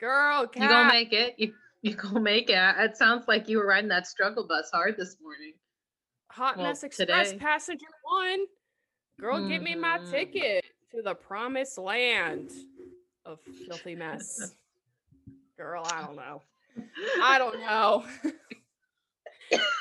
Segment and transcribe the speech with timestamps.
[0.00, 0.62] Girl, Kat.
[0.62, 1.34] You gonna make it?
[1.38, 2.58] You you gonna make it?
[2.78, 5.54] It sounds like you were riding that struggle bus hard this morning.
[6.32, 7.38] Hot well, Mess Express today.
[7.38, 8.40] passenger one.
[9.20, 10.10] Girl, give me my Mhm.
[10.10, 12.52] ticket to the promised land
[13.24, 14.54] of filthy mess.
[15.56, 16.42] Girl, I don't know.
[17.22, 18.04] I don't know.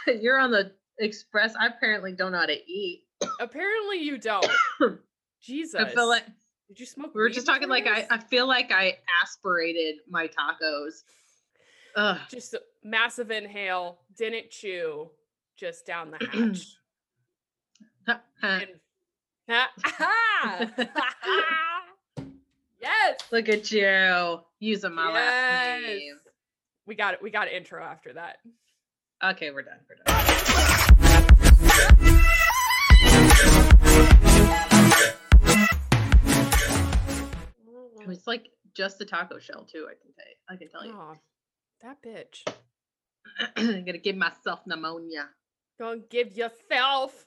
[0.21, 1.53] You're on the express.
[1.59, 3.05] I apparently don't know how to eat.
[3.41, 4.49] Apparently you don't.
[5.41, 5.81] Jesus.
[5.81, 6.23] I feel like
[6.67, 7.13] Did you smoke?
[7.13, 8.07] we were just talking like I.
[8.09, 11.03] I feel like I aspirated my tacos.
[11.95, 12.17] Ugh.
[12.29, 15.09] just a massive inhale, didn't chew,
[15.55, 16.75] just down the hatch.
[18.43, 18.67] and
[19.47, 19.69] yes,
[23.31, 25.81] Look at you using my last yes.
[25.87, 26.19] name.
[26.85, 27.21] We got it.
[27.21, 28.37] We got an intro after that.
[29.23, 29.79] Okay, we're done.
[29.87, 31.95] We're done.
[38.09, 39.87] It's like just a taco shell too.
[39.89, 40.35] I can tell you.
[40.49, 40.93] I can tell you.
[40.93, 41.13] Aw,
[41.81, 42.43] that bitch.
[43.57, 45.29] I'm gonna give myself pneumonia.
[45.79, 47.25] Gonna give yourself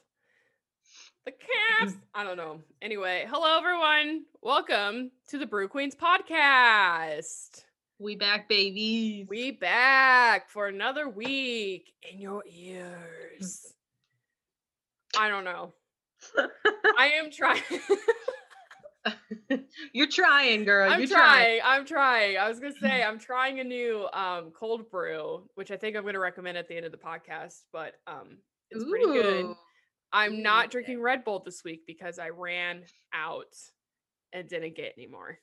[1.25, 1.97] the cast.
[2.15, 2.61] I don't know.
[2.81, 4.23] Anyway, hello everyone.
[4.41, 7.63] Welcome to the Brew Queens podcast.
[7.99, 9.27] We back, babies.
[9.27, 13.73] We back for another week in your ears.
[15.17, 15.73] I don't know.
[16.97, 17.61] I am trying.
[19.93, 20.91] You're trying, girl.
[20.91, 21.59] I'm You're trying.
[21.63, 22.37] I'm trying.
[22.37, 26.05] I was gonna say I'm trying a new um cold brew, which I think I'm
[26.05, 27.63] gonna recommend at the end of the podcast.
[27.71, 28.37] But um,
[28.69, 29.55] it's pretty good.
[30.11, 33.55] I'm Ooh, not drinking Red Bull this week because I ran out
[34.33, 35.37] and didn't get any more.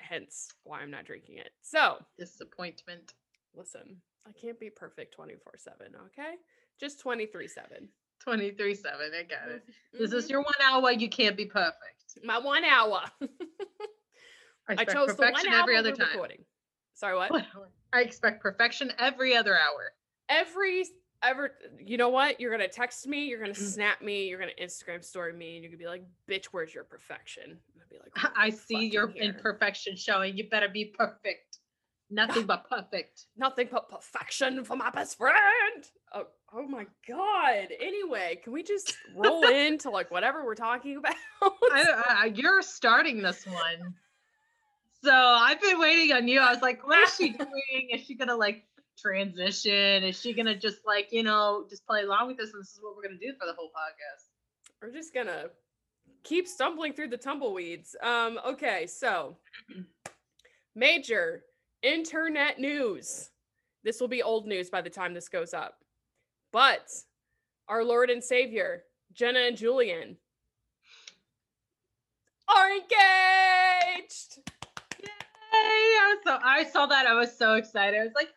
[0.00, 1.50] Hence why I'm not drinking it.
[1.62, 3.14] So Disappointment.
[3.54, 6.34] listen, I can't be perfect 24 7, okay?
[6.80, 7.88] Just 23 7.
[8.22, 8.98] 23 7.
[9.18, 9.62] I got it.
[9.62, 9.98] Mm-hmm.
[10.02, 10.92] This is your one hour.
[10.92, 11.76] You can't be perfect.
[12.24, 13.02] my one hour.
[14.68, 16.08] I, I chose the one perfection hour every other time.
[16.12, 16.44] recording.
[16.94, 17.30] Sorry, what?
[17.30, 17.44] What?
[17.92, 19.92] I expect perfection every other hour.
[20.28, 20.84] Every
[21.24, 22.40] ever, you know what?
[22.40, 23.56] You're gonna text me, you're gonna Mm.
[23.74, 26.84] snap me, you're gonna Instagram story me, and you're gonna be like, "Bitch, where's your
[26.84, 30.36] perfection?" And I'll be like, I see your here." imperfection showing.
[30.36, 31.51] You better be perfect.
[32.12, 33.24] Nothing but perfect.
[33.36, 35.84] nothing but perfection for my best friend.
[36.14, 37.68] Oh, oh my god.
[37.80, 41.14] Anyway, can we just roll into like whatever we're talking about?
[41.42, 43.94] I, I, you're starting this one.
[45.02, 46.40] So I've been waiting on you.
[46.40, 47.88] I was like, what is she doing?
[47.94, 48.64] Is she gonna like
[48.98, 50.04] transition?
[50.04, 52.50] Is she gonna just like, you know, just play along with us?
[52.52, 54.28] And this is what we're gonna do for the whole podcast.
[54.82, 55.46] we're just gonna
[56.24, 57.96] keep stumbling through the tumbleweeds.
[58.02, 59.38] Um, okay, so
[60.74, 61.44] major
[61.82, 63.30] internet news.
[63.84, 65.78] This will be old news by the time this goes up.
[66.52, 66.90] But
[67.68, 70.16] our Lord and Savior, Jenna and Julian,
[72.48, 74.38] are engaged.
[75.02, 75.08] Yay!
[75.52, 77.06] I was so I saw that.
[77.06, 78.00] I was so excited.
[78.00, 78.28] I was like,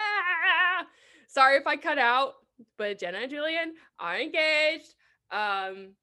[0.00, 0.86] ah!
[1.28, 2.34] Sorry if I cut out,
[2.76, 4.94] but Jenna and Julian are engaged.
[5.30, 5.94] Um,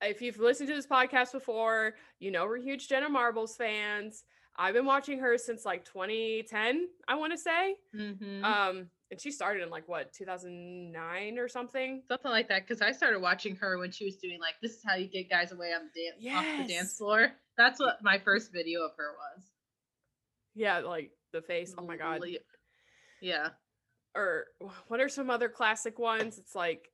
[0.00, 4.24] if you've listened to this podcast before, you know we're huge Jenna Marbles fans.
[4.58, 7.76] I've been watching her since like 2010, I want to say.
[7.94, 8.42] Mhm.
[8.42, 12.02] Um, and she started in like what 2009 or something.
[12.08, 12.66] something like that.
[12.66, 15.28] Because I started watching her when she was doing like, this is how you get
[15.30, 17.32] guys away on the dance off the dance floor.
[17.56, 19.44] That's what my first video of her was.
[20.54, 21.74] Yeah, like the face.
[21.76, 22.20] Oh my god.
[23.20, 23.48] Yeah.
[24.14, 24.46] Or
[24.88, 26.38] what are some other classic ones?
[26.38, 26.88] It's like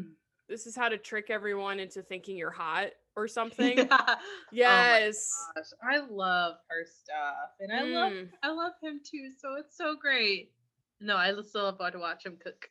[0.48, 3.78] this is how to trick everyone into thinking you're hot or something.
[3.78, 3.86] Yeah.
[3.90, 4.16] Oh my
[4.52, 5.30] Yes.
[5.56, 8.30] gosh, I love her stuff, and I love Mm.
[8.42, 9.30] I love him too.
[9.38, 10.52] So it's so great.
[11.00, 12.70] No, I still love to watch him cook.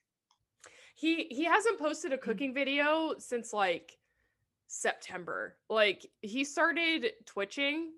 [0.96, 2.16] he he hasn't posted Mm.
[2.16, 3.98] a cooking video since like
[4.68, 5.58] September.
[5.70, 7.92] Like he started twitching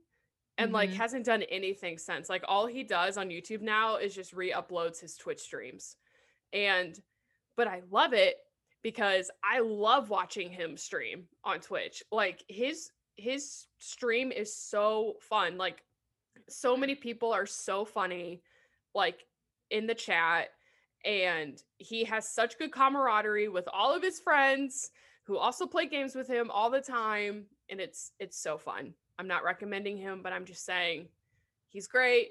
[0.58, 0.94] and like Mhm.
[0.96, 2.30] hasn't done anything since.
[2.30, 5.98] Like all he does on YouTube now is just re-uploads his Twitch streams.
[6.54, 6.98] And
[7.58, 8.38] but I love it
[8.85, 12.03] because I love watching him stream on Twitch.
[12.12, 15.57] Like his his stream is so fun.
[15.57, 15.81] Like
[16.50, 18.43] so many people are so funny
[18.93, 19.26] like
[19.72, 20.49] in the chat
[21.03, 24.91] and he has such good camaraderie with all of his friends
[25.23, 28.93] who also play games with him all the time and it's it's so fun.
[29.17, 31.08] I'm not recommending him, but I'm just saying
[31.70, 32.29] he's great.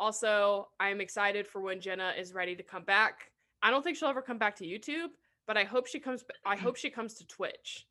[0.00, 3.30] Also, I'm excited for when Jenna is ready to come back.
[3.62, 5.10] I don't think she'll ever come back to YouTube,
[5.46, 7.86] but I hope she comes I hope she comes to Twitch.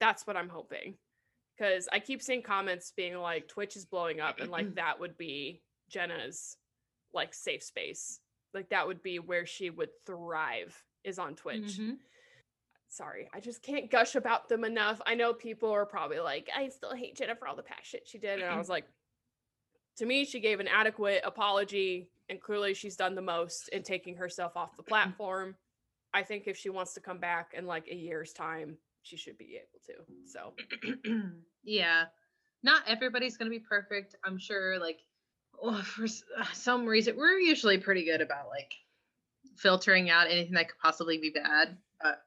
[0.00, 0.94] That's what I'm hoping.
[1.58, 5.16] Cuz I keep seeing comments being like Twitch is blowing up and like that would
[5.18, 6.56] be Jenna's
[7.12, 8.20] like safe space.
[8.54, 11.78] Like that would be where she would thrive is on Twitch.
[11.78, 11.98] Mhm.
[12.90, 15.00] Sorry, I just can't gush about them enough.
[15.04, 18.08] I know people are probably like, I still hate Jenna for all the past shit
[18.08, 18.40] she did.
[18.40, 18.86] And I was like,
[19.96, 24.16] to me, she gave an adequate apology, and clearly she's done the most in taking
[24.16, 25.54] herself off the platform.
[26.14, 29.38] I think if she wants to come back in like a year's time, she should
[29.38, 29.94] be able to.
[30.26, 31.22] So,
[31.62, 32.04] yeah,
[32.62, 34.16] not everybody's gonna be perfect.
[34.24, 34.78] I'm sure.
[34.78, 34.98] Like,
[35.62, 38.72] well, for uh, some reason, we're usually pretty good about like
[39.56, 41.76] filtering out anything that could possibly be bad.
[42.00, 42.22] But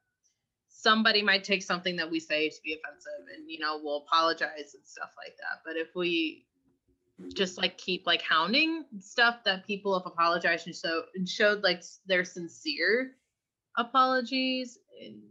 [0.70, 4.76] somebody might take something that we say to be offensive, and you know, we'll apologize
[4.76, 5.62] and stuff like that.
[5.66, 6.46] But if we
[7.34, 11.84] just like keep like hounding stuff that people have apologized and so and showed like
[12.08, 13.12] they're sincere
[13.78, 15.22] apologies and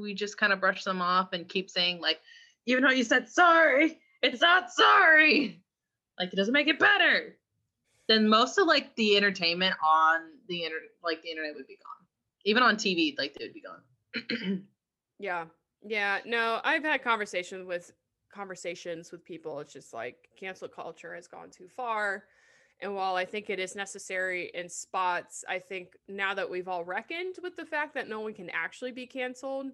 [0.00, 2.20] we just kind of brush them off and keep saying like
[2.66, 5.62] even though you said sorry it's not sorry.
[6.18, 7.36] Like it doesn't make it better.
[8.08, 12.06] Then most of like the entertainment on the internet like the internet would be gone.
[12.44, 14.64] Even on tv like they would be gone.
[15.18, 15.46] Yeah.
[15.82, 17.90] Yeah no i've had conversations with
[18.30, 22.24] conversations with people it's just like cancel culture has gone too far
[22.80, 26.84] and while i think it is necessary in spots i think now that we've all
[26.84, 29.66] reckoned with the fact that no one can actually be canceled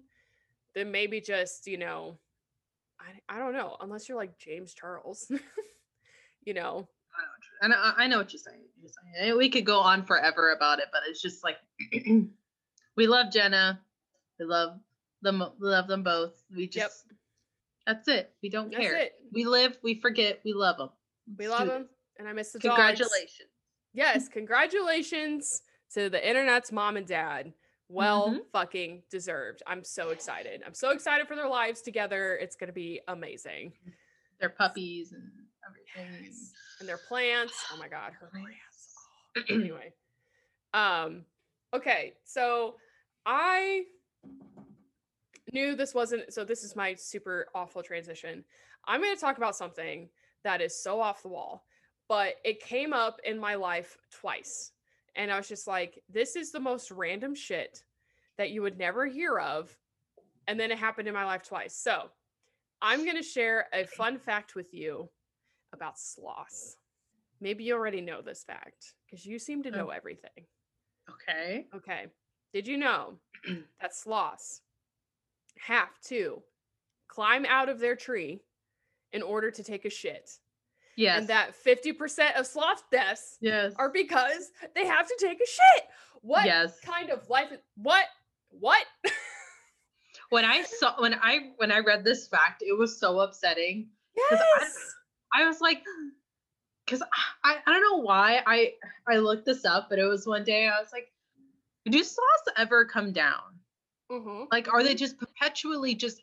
[0.75, 2.17] then maybe just you know
[2.99, 5.31] i, I don't know unless you're like james charles
[6.45, 6.87] you know
[7.61, 8.59] I know, I know what you're saying.
[8.81, 9.37] You're saying.
[9.37, 11.57] We could go on forever about it, but it's just like
[12.97, 13.79] we love Jenna.
[14.39, 14.79] We love
[15.21, 15.43] them.
[15.59, 16.33] We love them both.
[16.53, 17.17] We just yep.
[17.85, 18.33] That's it.
[18.41, 18.95] We don't That's care.
[18.97, 19.15] It.
[19.31, 20.89] We live, we forget, we love them.
[21.37, 21.87] We love them,
[22.17, 23.09] and I miss the Congratulations.
[23.39, 23.49] Dogs.
[23.93, 25.61] Yes, congratulations
[25.93, 27.53] to the internet's mom and dad.
[27.89, 28.37] Well, mm-hmm.
[28.51, 29.61] fucking deserved.
[29.67, 30.63] I'm so excited.
[30.65, 32.37] I'm so excited for their lives together.
[32.41, 33.73] It's gonna be amazing.
[34.39, 35.23] Their puppies and
[35.67, 36.25] everything.
[36.25, 36.53] Yes.
[36.79, 37.53] And their plants.
[37.71, 38.95] Oh my god, her plants.
[39.37, 39.41] Oh.
[39.53, 39.93] anyway.
[40.73, 41.25] Um,
[41.73, 42.75] okay, so
[43.25, 43.83] I
[45.51, 48.43] knew this wasn't so this is my super awful transition.
[48.85, 50.09] I'm going to talk about something
[50.43, 51.65] that is so off the wall,
[52.13, 54.71] but it came up in my life twice.
[55.15, 57.83] And I was just like, this is the most random shit
[58.37, 59.75] that you would never hear of.
[60.47, 61.75] And then it happened in my life twice.
[61.75, 62.11] So
[62.83, 65.09] I'm going to share a fun fact with you
[65.73, 66.77] about sloths.
[67.41, 69.77] Maybe you already know this fact because you seem to oh.
[69.77, 70.45] know everything.
[71.09, 71.65] Okay.
[71.75, 72.05] Okay.
[72.53, 73.15] Did you know
[73.81, 74.61] that sloths
[75.57, 76.43] have to
[77.07, 78.39] climb out of their tree
[79.13, 80.29] in order to take a shit.
[80.95, 81.19] Yes.
[81.19, 83.73] And that 50% of sloth deaths yes.
[83.77, 85.83] are because they have to take a shit.
[86.21, 86.79] What yes.
[86.79, 88.05] kind of life what
[88.49, 88.85] what?
[90.29, 93.89] when I saw when I when I read this fact, it was so upsetting.
[94.15, 94.41] Yes.
[95.33, 95.83] I, I was like
[96.85, 97.01] because
[97.43, 98.73] I, I don't know why I
[99.07, 101.11] I looked this up, but it was one day I was like,
[101.89, 103.59] do sloths ever come down?
[104.11, 104.43] Mm-hmm.
[104.51, 106.21] Like, are they just perpetually just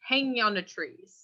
[0.00, 1.21] hanging on to trees?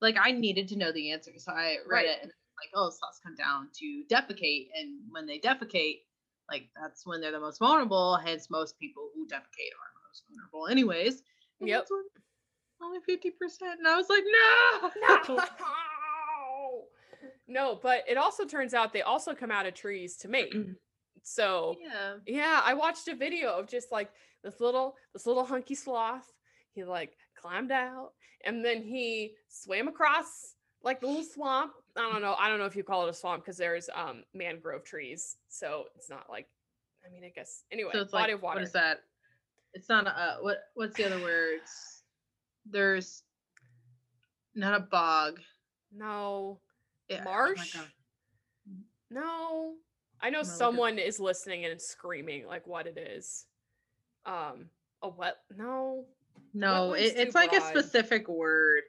[0.00, 2.06] Like, I needed to know the answer, so I read right.
[2.06, 6.00] it and like, oh, sloths come down to defecate, and when they defecate,
[6.50, 8.16] like that's when they're the most vulnerable.
[8.16, 11.22] Hence, most people who defecate are most vulnerable, anyways.
[11.60, 11.86] And yep.
[12.82, 15.44] Only fifty percent, and I was like, no, no.
[17.48, 20.52] no, but it also turns out they also come out of trees to mate.
[20.54, 20.72] Mm-hmm.
[21.22, 24.10] So yeah, yeah, I watched a video of just like
[24.44, 26.30] this little this little hunky sloth.
[26.76, 28.12] He like climbed out
[28.44, 31.72] and then he swam across like the little swamp.
[31.96, 32.36] I don't know.
[32.38, 35.86] I don't know if you call it a swamp because there's um mangrove trees, so
[35.96, 36.46] it's not like.
[37.04, 37.90] I mean, I guess anyway.
[37.92, 38.60] So it's body like, of water.
[38.60, 38.98] What is that?
[39.74, 40.58] It's not a uh, what?
[40.74, 42.02] What's the other words?
[42.70, 43.22] There's
[44.54, 45.40] not a bog.
[45.94, 46.60] No.
[47.08, 47.24] Yeah.
[47.24, 47.76] Marsh.
[47.76, 47.84] Oh
[49.10, 49.74] no.
[50.20, 53.46] I know someone is listening and screaming like what it is.
[54.24, 54.70] Um,
[55.02, 55.36] a what?
[55.56, 56.06] No.
[56.54, 57.62] No, it, it's like broad.
[57.62, 58.82] a specific word.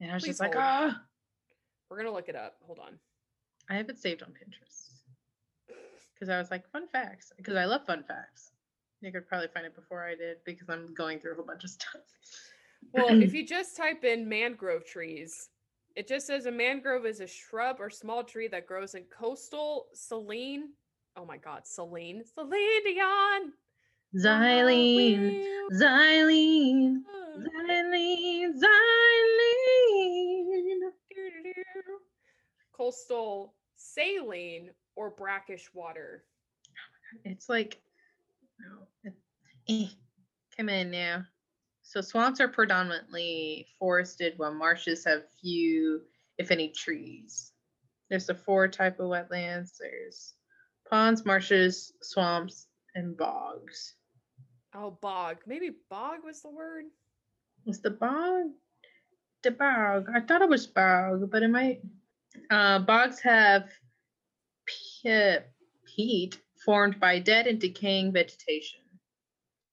[0.00, 0.96] And I was Please just like, ah.
[0.96, 1.00] Oh.
[1.90, 2.56] We're gonna look it up.
[2.66, 2.98] Hold on.
[3.70, 4.88] I have it saved on Pinterest
[6.14, 7.32] because I was like, fun facts.
[7.36, 8.50] Because I love fun facts.
[9.00, 11.64] You could probably find it before I did because I'm going through a whole bunch
[11.64, 12.00] of stuff.
[12.92, 15.50] well, if you just type in mangrove trees,
[15.94, 19.86] it just says a mangrove is a shrub or small tree that grows in coastal
[19.94, 20.70] saline.
[21.16, 23.52] Oh my God, saline, Celine Dion.
[24.16, 27.02] Xylene, xylene,
[27.36, 28.88] xylene, xylene.
[32.72, 36.24] Coastal saline or brackish water.
[37.24, 37.80] It's like,
[38.60, 39.12] no,
[39.68, 39.88] eh,
[40.56, 41.24] come in now.
[41.82, 46.02] So swamps are predominantly forested, while marshes have few,
[46.38, 47.52] if any, trees.
[48.08, 49.76] There's the four type of wetlands.
[49.78, 50.34] There's
[50.88, 53.94] ponds, marshes, swamps, and bogs.
[54.74, 55.38] Oh, bog.
[55.46, 56.84] Maybe bog was the word.
[57.64, 58.46] Was the bog?
[59.42, 60.08] The bog.
[60.14, 61.80] I thought it was bog, but it might.
[62.50, 63.70] Uh, bogs have
[64.66, 65.42] pe-
[65.84, 68.80] peat formed by dead and decaying vegetation.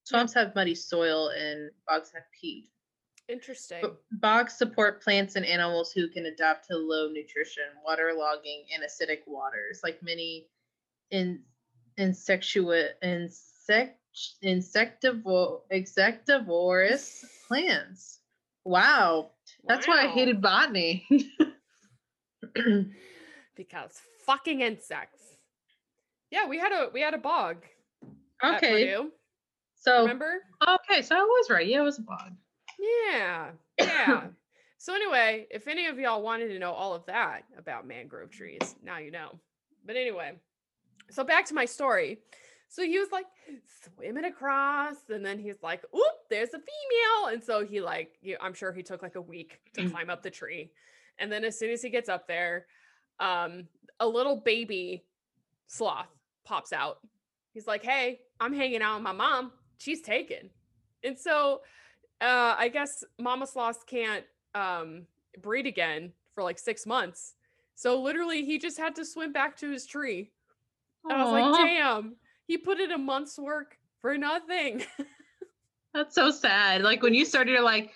[0.04, 2.70] Swamps have muddy soil and bogs have peat.
[3.28, 3.82] Interesting.
[3.82, 9.22] B- Bogs support plants and animals who can adapt to low nutrition, waterlogging, and acidic
[9.26, 10.48] waters, like many
[11.10, 11.42] in
[11.98, 14.00] insectua insect
[14.44, 18.20] insectivo insectivorous plants.
[18.64, 19.32] Wow.
[19.68, 21.06] That's why I hated botany.
[23.56, 25.22] because fucking insects.
[26.32, 27.66] Yeah, we had a we had a bog
[28.44, 28.96] okay.
[29.76, 30.42] So Remember?
[30.68, 31.68] okay, so I was right.
[31.68, 32.34] Yeah, it was a bog.
[32.80, 33.52] Yeah.
[33.80, 34.28] Yeah.
[34.78, 38.76] so anyway, if any of y'all wanted to know all of that about mangrove trees,
[38.84, 39.40] now you know.
[39.86, 40.34] But anyway,
[41.12, 42.20] so back to my story.
[42.68, 43.26] So he was like
[43.84, 48.54] swimming across, and then he's like, "Oop, there's a female!" And so he like, I'm
[48.54, 50.72] sure he took like a week to climb up the tree,
[51.20, 52.66] and then as soon as he gets up there,
[53.20, 53.68] um,
[54.00, 55.06] a little baby
[55.68, 56.10] sloth
[56.44, 57.00] pops out.
[57.54, 59.52] He's like, "Hey, I'm hanging out with my mom.
[59.78, 60.50] She's taken,"
[61.04, 61.62] and so
[62.22, 65.06] uh, I guess mama sloths can't um
[65.42, 67.36] breed again for like six months.
[67.76, 70.32] So literally, he just had to swim back to his tree.
[71.04, 72.16] And I was like, damn,
[72.48, 74.84] he put in a month's work for nothing.
[75.94, 76.82] That's so sad.
[76.82, 77.92] Like when you started, like,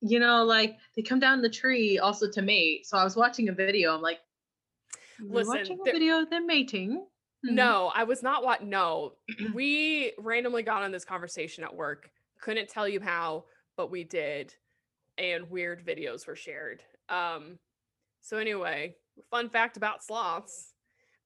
[0.00, 2.86] you know, like they come down the tree also to mate.
[2.86, 3.94] So I was watching a video.
[3.94, 4.18] I'm like,
[5.18, 7.06] "You're Listen, watching a video of them mating.
[7.44, 7.52] Mhm.
[7.54, 8.64] no, I was not what.
[8.64, 9.14] No,
[9.54, 12.10] we randomly got on this conversation at work.
[12.40, 13.44] Couldn't tell you how,
[13.76, 14.54] but we did.
[15.18, 16.82] And weird videos were shared.
[17.08, 17.58] Um,
[18.20, 18.96] so anyway,
[19.30, 20.72] fun fact about sloths.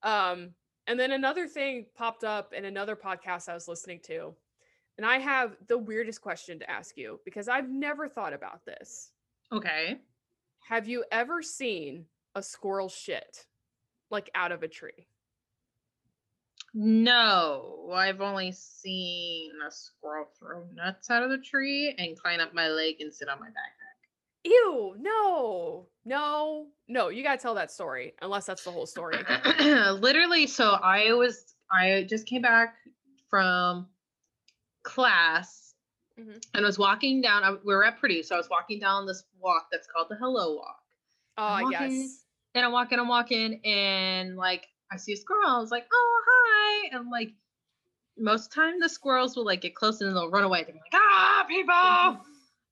[0.03, 0.55] Um,
[0.87, 4.35] and then another thing popped up in another podcast I was listening to.
[4.99, 9.11] And I have the weirdest question to ask you because I've never thought about this.
[9.53, 9.99] Okay.
[10.69, 13.47] Have you ever seen a squirrel shit
[14.11, 15.07] like out of a tree?
[16.73, 22.53] No, I've only seen a squirrel throw nuts out of the tree and climb up
[22.55, 23.76] my leg and sit on my backpack.
[24.47, 27.09] Ew, no, no, no.
[27.09, 29.17] You gotta tell that story, unless that's the whole story.
[29.61, 32.77] Literally, so I was I just came back
[33.29, 33.89] from
[34.85, 35.75] class
[36.19, 36.41] Mhm.
[36.55, 37.43] and was walking down.
[37.45, 40.17] I, we were at Purdue, so I was walking down this walk that's called the
[40.17, 40.81] Hello Walk.
[41.37, 42.25] Oh, yes.
[42.55, 45.49] And I'm walking, I'm walking, and like I see a squirrel.
[45.49, 46.97] I was like, oh hi.
[46.97, 47.33] And like
[48.17, 50.63] most time the squirrels will like get close and then they'll run away.
[50.63, 52.25] They're like, ah, people.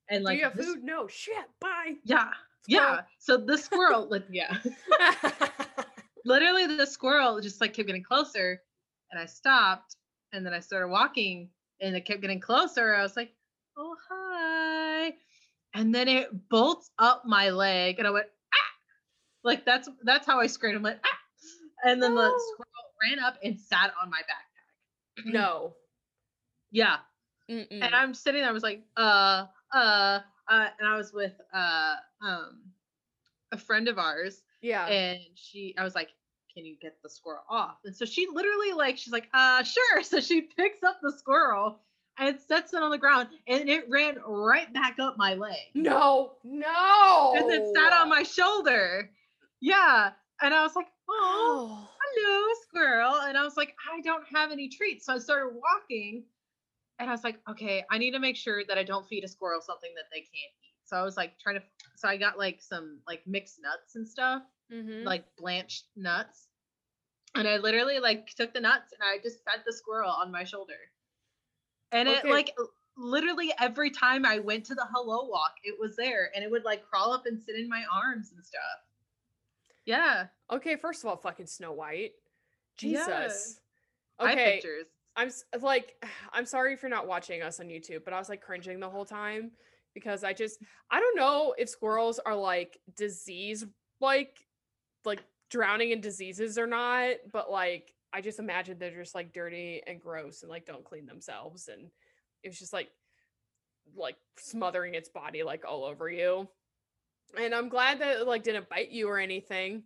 [0.09, 0.83] And like Do you have this- food?
[0.83, 1.07] No.
[1.07, 1.45] Shit.
[1.59, 1.95] Bye.
[2.03, 2.29] Yeah.
[2.67, 3.01] Yeah.
[3.19, 4.57] So the squirrel, like, yeah.
[6.25, 8.61] Literally the squirrel just like kept getting closer.
[9.11, 9.95] And I stopped
[10.33, 12.95] and then I started walking and it kept getting closer.
[12.95, 13.31] I was like,
[13.77, 15.13] oh hi.
[15.75, 18.71] And then it bolts up my leg and I went, ah.
[19.43, 20.79] Like that's that's how I screamed.
[20.79, 21.89] I went, ah.
[21.89, 25.25] And then the squirrel ran up and sat on my backpack.
[25.33, 25.73] no.
[26.71, 26.97] Yeah.
[27.49, 27.67] Mm-mm.
[27.71, 28.49] and I'm sitting there.
[28.49, 32.61] I was like, uh, uh, uh, and I was with uh, um,
[33.51, 34.85] a friend of ours, yeah.
[34.87, 36.09] and she, I was like,
[36.53, 37.77] can you get the squirrel off?
[37.83, 40.01] And so she literally like, she's like, uh, sure.
[40.03, 41.79] So she picks up the squirrel
[42.17, 46.33] and sets it on the ground, and it ran right back up my leg, no.
[46.45, 47.33] No.
[47.35, 49.09] and then sat on my shoulder.
[49.59, 51.87] Yeah, and I was like, oh.
[51.87, 51.89] Oh.
[51.99, 53.15] hello, squirrel.
[53.27, 55.05] And I was like, I don't have any treats.
[55.05, 56.23] So I started walking
[56.99, 59.27] and I was like, okay, I need to make sure that I don't feed a
[59.27, 60.75] squirrel something that they can't eat.
[60.85, 61.63] So I was like trying to,
[61.95, 65.03] so I got like some like mixed nuts and stuff, Mhm.
[65.03, 66.47] like blanched nuts.
[67.33, 70.43] And I literally like took the nuts and I just fed the squirrel on my
[70.43, 70.91] shoulder.
[71.91, 72.29] And Okay.
[72.29, 72.55] it like
[72.97, 76.63] literally every time I went to the hello walk, it was there and it would
[76.63, 78.61] like crawl up and sit in my arms and stuff.
[79.85, 80.27] Yeah.
[80.49, 80.77] Okay.
[80.77, 82.13] First of all, fucking Snow White.
[82.79, 83.27] Yeah.
[83.27, 83.59] Jesus.
[84.19, 84.53] I have Okay.
[84.55, 84.87] pictures.
[85.15, 86.03] I'm uh, like,
[86.33, 89.05] I'm sorry you're not watching us on YouTube, but I was like cringing the whole
[89.05, 89.51] time
[89.93, 90.59] because I just,
[90.91, 93.65] I don't know if squirrels are like disease,
[94.01, 94.37] like,
[95.05, 99.81] like drowning in diseases or not, but like, I just imagine they're just like dirty
[99.87, 101.69] and gross and like don't clean themselves.
[101.69, 101.89] And
[102.43, 102.89] it was just like,
[103.95, 106.47] like smothering its body like all over you.
[107.39, 109.83] And I'm glad that it like didn't bite you or anything.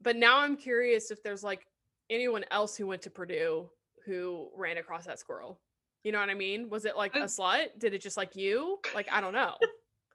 [0.00, 1.66] But now I'm curious if there's like
[2.10, 3.68] anyone else who went to Purdue
[4.06, 5.60] who ran across that squirrel.
[6.04, 6.68] You know what I mean?
[6.68, 7.78] Was it like a slut?
[7.78, 8.78] Did it just like you?
[8.94, 9.54] Like I don't know.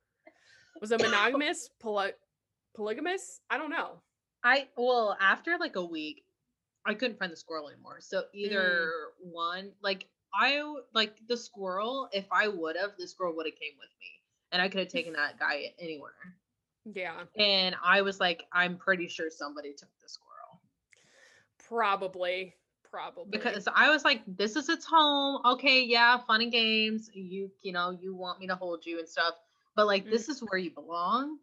[0.81, 1.69] Was it monogamous?
[1.79, 2.11] Poly-
[2.75, 3.39] polygamous?
[3.49, 4.01] I don't know.
[4.43, 6.23] I well after like a week,
[6.85, 7.97] I couldn't find the squirrel anymore.
[7.99, 8.23] So mm.
[8.33, 10.61] either one, like I
[10.93, 12.09] like the squirrel.
[12.11, 14.07] If I would have, the squirrel would have came with me,
[14.51, 16.35] and I could have taken that guy anywhere.
[16.93, 20.61] Yeah, And I was like, I'm pretty sure somebody took the squirrel.
[21.67, 22.55] Probably.
[22.97, 23.29] Probably.
[23.29, 25.41] because I was like, this is its home.
[25.45, 27.11] Okay, yeah, fun and games.
[27.13, 29.35] You, you know, you want me to hold you and stuff,
[29.75, 30.09] but like, Mm.
[30.09, 31.37] this is where you belong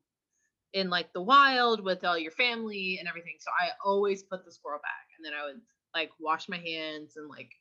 [0.72, 3.36] in like the wild with all your family and everything.
[3.38, 5.60] So I always put the squirrel back, and then I would
[5.94, 7.52] like wash my hands and like,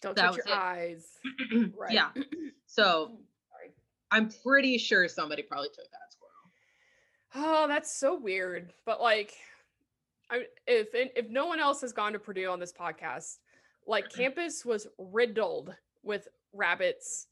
[0.00, 0.52] don't touch your it.
[0.52, 1.06] eyes.
[1.76, 1.92] Right.
[1.92, 2.08] yeah.
[2.66, 3.10] So
[3.50, 3.72] Sorry.
[4.10, 7.44] I'm pretty sure somebody probably took that squirrel.
[7.46, 8.72] Oh, that's so weird.
[8.86, 9.34] But like,
[10.30, 13.38] I if if no one else has gone to Purdue on this podcast,
[13.86, 17.26] like campus was riddled with rabbits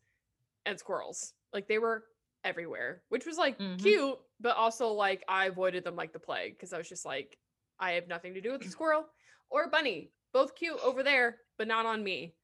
[0.67, 1.35] and squirrels.
[1.53, 2.05] Like they were
[2.45, 3.79] everywhere, which was like Mhm.
[3.79, 7.39] cute, but also like I avoided them like the plague because I was just like,
[7.79, 9.07] I have nothing to do with the squirrel
[9.51, 10.13] or a bunny.
[10.33, 12.35] Both cute over there, but not on me.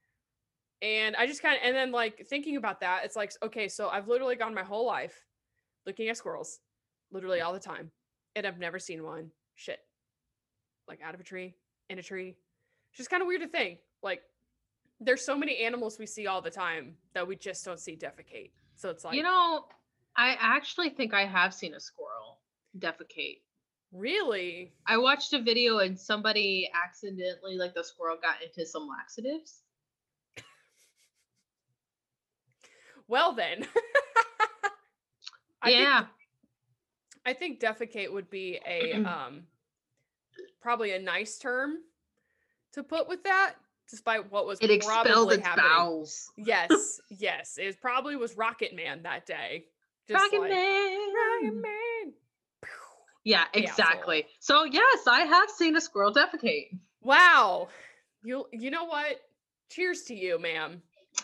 [0.82, 3.88] And I just kind of, and then like thinking about that, it's like, okay, so
[3.88, 5.24] I've literally gone my whole life
[5.86, 6.60] looking at squirrels,
[7.12, 7.90] literally all the time,
[8.34, 9.80] and I've never seen one shit
[10.88, 11.54] like out of a tree,
[11.88, 12.36] in a tree.
[12.90, 13.78] It's just kind of weird to think.
[14.02, 14.22] Like,
[15.00, 18.50] there's so many animals we see all the time that we just don't see defecate.
[18.76, 19.64] So it's like, you know,
[20.16, 22.38] I actually think I have seen a squirrel
[22.78, 23.40] defecate.
[23.92, 24.72] really?
[24.86, 29.60] I watched a video and somebody accidentally, like the squirrel, got into some laxatives.
[33.08, 33.66] Well, then.
[35.62, 36.04] I think- yeah,
[37.26, 39.44] I think defecate would be a um
[40.60, 41.76] probably a nice term
[42.72, 43.54] to put with that,
[43.90, 45.70] despite what was it expelled probably its happening.
[45.70, 46.30] bowels.
[46.36, 49.64] Yes, yes, it probably was Rocket Man that day.
[50.08, 50.98] Just Rocket like, Man.
[51.42, 52.12] Rocket Man.
[53.24, 54.26] Yeah, exactly.
[54.38, 56.78] So yes, I have seen a squirrel defecate.
[57.02, 57.68] Wow.
[58.22, 59.20] You you know what?
[59.70, 60.82] Cheers to you, ma'am.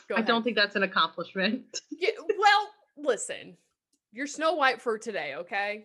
[0.09, 0.27] Go I ahead.
[0.27, 1.65] don't think that's an accomplishment.
[2.01, 3.59] Yeah, well, listen.
[4.11, 5.85] You're Snow White for today, okay?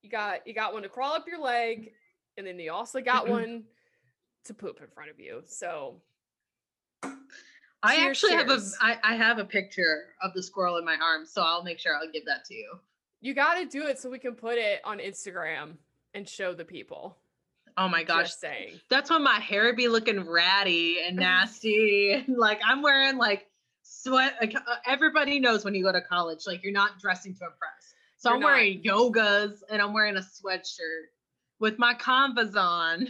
[0.00, 1.92] You got you got one to crawl up your leg,
[2.36, 3.64] and then you also got one
[4.44, 5.42] to poop in front of you.
[5.46, 5.96] So
[7.82, 8.76] I Cheers, actually have a cheers.
[8.80, 11.94] I, I have a picture of the squirrel in my arm, so I'll make sure
[11.96, 12.78] I'll give that to you.
[13.20, 15.72] you got to do it so we can put it on Instagram
[16.14, 17.16] and show the people.
[17.76, 18.28] Oh my gosh.
[18.28, 18.80] Just saying.
[18.88, 22.12] That's when my hair be looking ratty and nasty.
[22.12, 23.46] and like I'm wearing like
[23.82, 24.34] sweat.
[24.40, 27.94] Like, uh, everybody knows when you go to college, like you're not dressing to impress.
[28.16, 28.46] So You're I'm not.
[28.46, 31.08] wearing yogas and I'm wearing a sweatshirt
[31.60, 33.08] with my canvas on.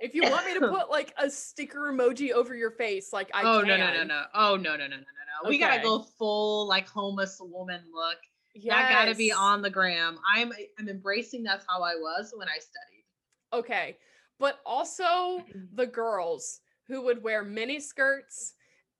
[0.00, 3.42] If you want me to put like a sticker emoji over your face, like I
[3.44, 3.68] oh can.
[3.68, 4.22] no no no no!
[4.34, 4.96] Oh no no no no no
[5.42, 5.48] no!
[5.48, 8.16] We gotta go full like homeless woman look.
[8.54, 10.18] Yeah, That gotta be on the gram.
[10.34, 13.04] I'm I'm embracing that's how I was when I studied.
[13.52, 13.98] Okay.
[14.38, 15.44] But also
[15.74, 18.54] the girls who would wear mini skirts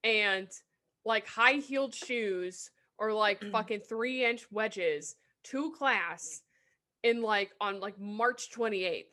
[0.05, 0.49] and
[1.07, 6.43] like high heeled shoes or like fucking three inch wedges to class
[7.03, 9.07] in like on like March 28th.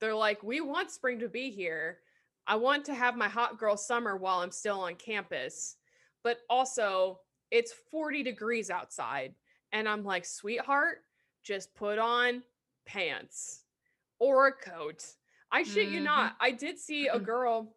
[0.00, 1.98] They're like, we want spring to be here.
[2.46, 5.76] I want to have my hot girl summer while I'm still on campus.
[6.22, 9.34] But also, it's 40 degrees outside.
[9.72, 10.98] And I'm like, sweetheart,
[11.42, 12.42] just put on
[12.86, 13.62] pants
[14.18, 15.04] or a coat.
[15.52, 16.04] I shit you Mhm.
[16.04, 16.36] not.
[16.40, 17.74] I did see a girl.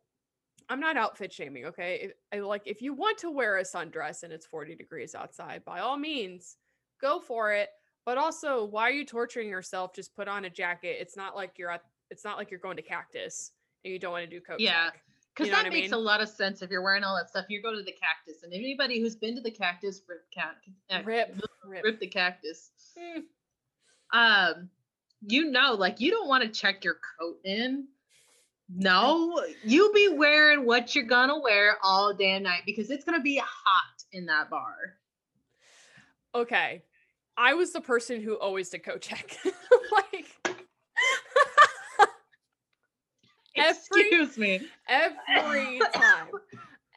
[0.69, 2.12] I'm not outfit shaming, okay?
[2.34, 5.80] I like if you want to wear a sundress and it's 40 degrees outside, by
[5.80, 6.58] all means,
[6.99, 7.69] go for it.
[8.08, 9.93] But also, why are you torturing yourself?
[9.93, 10.96] Just put on a jacket.
[11.02, 13.52] It's not like you're at it's not like you're going to cactus
[13.84, 14.91] and you don't want to do coat Yeah.
[15.36, 16.00] Because You know that what I makes mean?
[16.00, 17.48] a lot of sense if you're wearing all that stuff.
[17.50, 20.56] You go to the cactus, and anybody who's been to the cactus, rip, cat,
[20.89, 21.84] uh, Rip, rip.
[21.84, 22.72] rip the cactus.
[22.98, 23.24] Mm,
[24.13, 24.70] Um,
[25.22, 27.89] you know, like you don't want to check your coat in.
[28.70, 33.20] No, you be wearing what you're gonna wear all day and night because it's gonna
[33.22, 34.96] be hot in that bar.
[36.34, 36.84] Okay.
[37.38, 39.38] I was the person who always did co check.
[39.91, 40.26] like
[43.56, 44.62] Every- Excuse me.
[44.88, 46.28] every time.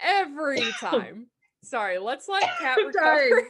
[0.02, 1.26] Every time.
[1.62, 3.48] Sorry, let's let I'm recover.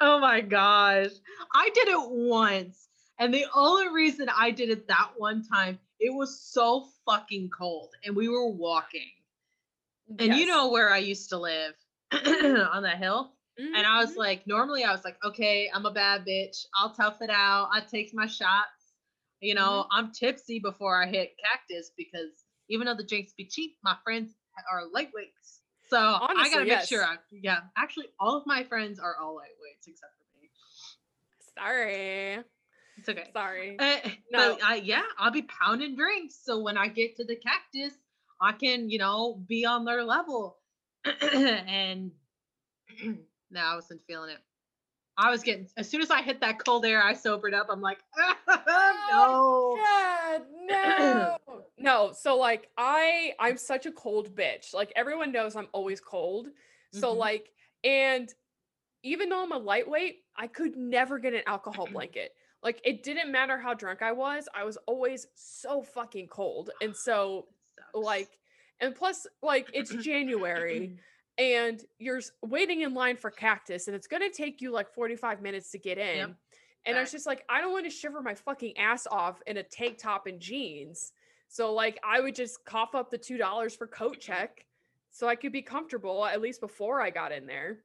[0.00, 1.10] Oh my gosh.
[1.54, 2.88] I did it once.
[3.18, 7.90] And the only reason I did it that one time, it was so fucking cold
[8.04, 9.08] and we were walking.
[10.18, 11.74] And you know where I used to live
[12.12, 13.32] on that hill?
[13.58, 14.16] And I was Mhm.
[14.16, 16.66] like, normally I was like, okay, I'm a bad bitch.
[16.74, 17.68] I'll tough it out.
[17.72, 18.92] I take my shots.
[19.40, 23.76] You know, I'm tipsy before I hit cactus because even though the drinks be cheap,
[23.82, 24.34] my friends
[24.72, 25.60] are lightweights.
[25.88, 27.04] So I gotta make sure.
[27.04, 30.50] I, yeah, actually, all of my friends are all lightweights except for me.
[31.58, 32.42] Sorry.
[32.96, 33.30] It's okay.
[33.32, 33.76] Sorry.
[33.78, 33.96] Uh,
[34.30, 34.56] No.
[34.56, 36.36] But I, yeah, I'll be pounding drinks.
[36.42, 37.92] So when I get to the cactus,
[38.40, 40.58] I can, you know, be on their level.
[41.04, 42.12] and
[43.50, 44.38] no, I wasn't feeling it.
[45.16, 47.68] I was getting, as soon as I hit that cold air, I sobered up.
[47.70, 47.98] I'm like,
[49.08, 49.76] no.
[49.76, 51.36] God, no.
[51.76, 54.72] No, so like I I'm such a cold bitch.
[54.72, 56.48] Like everyone knows I'm always cold.
[56.92, 57.18] So Mhm.
[57.18, 57.50] like
[57.82, 58.32] and
[59.02, 62.32] even though I'm a lightweight, I could never get an alcohol blanket.
[62.62, 66.70] Like it didn't matter how drunk I was, I was always so fucking cold.
[66.80, 67.48] And so
[67.92, 68.38] like
[68.80, 70.92] and plus like it's January
[71.38, 75.42] and you're waiting in line for cactus and it's going to take you like 45
[75.42, 76.36] minutes to get in.
[76.86, 79.56] And I was just like I don't want to shiver my fucking ass off in
[79.56, 81.12] a tank top and jeans.
[81.48, 84.66] So like I would just cough up the $2 for coat check
[85.10, 87.78] so I could be comfortable at least before I got in there.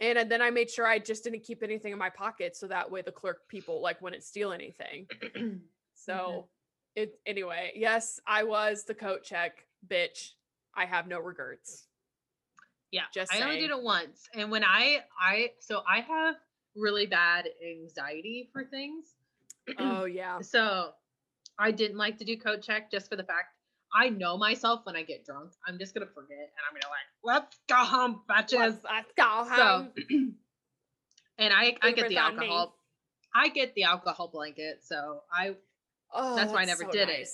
[0.00, 2.66] And, and then I made sure I just didn't keep anything in my pocket so
[2.68, 5.06] that way the clerk people like wouldn't steal anything.
[5.36, 5.56] Mm-hmm.
[5.94, 6.46] So
[6.94, 10.32] it anyway, yes, I was the coat check bitch.
[10.74, 11.88] I have no regrets.
[12.92, 16.36] Yeah, Just I only did it once, and when I I so I have
[16.76, 19.14] really bad anxiety for things.
[19.78, 20.40] Oh yeah.
[20.40, 20.90] So
[21.58, 23.48] I didn't like to do code check just for the fact
[23.94, 25.52] I know myself when I get drunk.
[25.66, 28.82] I'm just gonna forget, and I'm gonna like, let's go home, bitches.
[28.84, 29.92] Let's, go So, home.
[31.38, 32.46] and I I get the on me.
[32.46, 32.76] alcohol.
[33.34, 35.56] I get the alcohol blanket, so I
[36.12, 37.28] Oh, that's why I never so did it.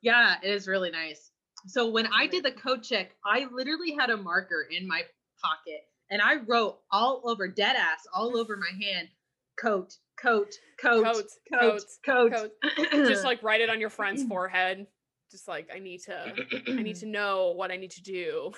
[0.00, 1.30] yeah, it is really nice.
[1.66, 5.02] So when I did the code check, I literally had a marker in my
[5.42, 9.08] pocket and I wrote all over dead ass all over my hand
[9.60, 14.86] coat coat coat Coat, coat coat, coat, Just like write it on your friend's forehead.
[15.30, 16.32] Just like I need to
[16.68, 18.52] I need to know what I need to do.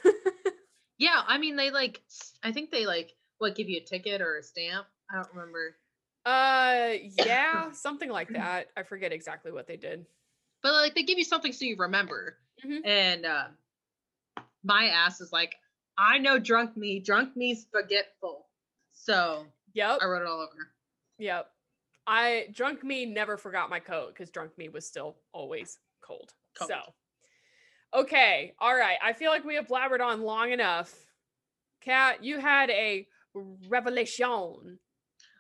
[0.98, 2.02] yeah i mean they like
[2.42, 5.76] i think they like what give you a ticket or a stamp i don't remember
[6.26, 8.66] uh yeah, something like that.
[8.76, 10.04] I forget exactly what they did.
[10.62, 12.80] but like they give you something so you remember Mhm.
[12.84, 13.48] and uh
[14.64, 15.56] my ass is like
[15.96, 18.46] i know drunk me drunk me's forgetful
[18.92, 19.98] so Yep.
[20.02, 20.72] i wrote it all over
[21.18, 21.50] Yep.
[22.06, 26.32] I drunk me never forgot my coat because drunk me was still always cold.
[26.56, 26.70] Cold.
[26.70, 26.94] So
[28.00, 28.54] okay.
[28.58, 28.96] All right.
[29.02, 30.94] I feel like we have blabbered on long enough.
[31.82, 33.06] Kat, you had a
[33.68, 34.78] revelation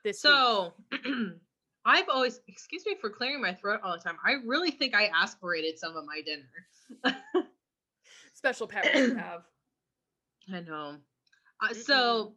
[0.04, 1.04] this week.
[1.88, 4.18] I've always excuse me for clearing my throat all the time.
[4.22, 7.46] I really think I aspirated some of my dinner.
[8.34, 9.42] Special powers you have.
[10.52, 10.96] I know.
[11.62, 12.34] Uh, so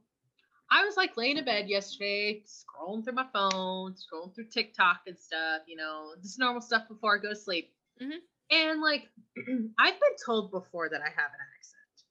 [0.72, 5.20] I was like laying in bed yesterday, scrolling through my phone, scrolling through TikTok and
[5.20, 7.74] stuff, you know, just normal stuff before I go to sleep.
[8.02, 8.20] Mhm.
[8.52, 9.10] And like,
[9.80, 12.06] I've been told before that I have an accent.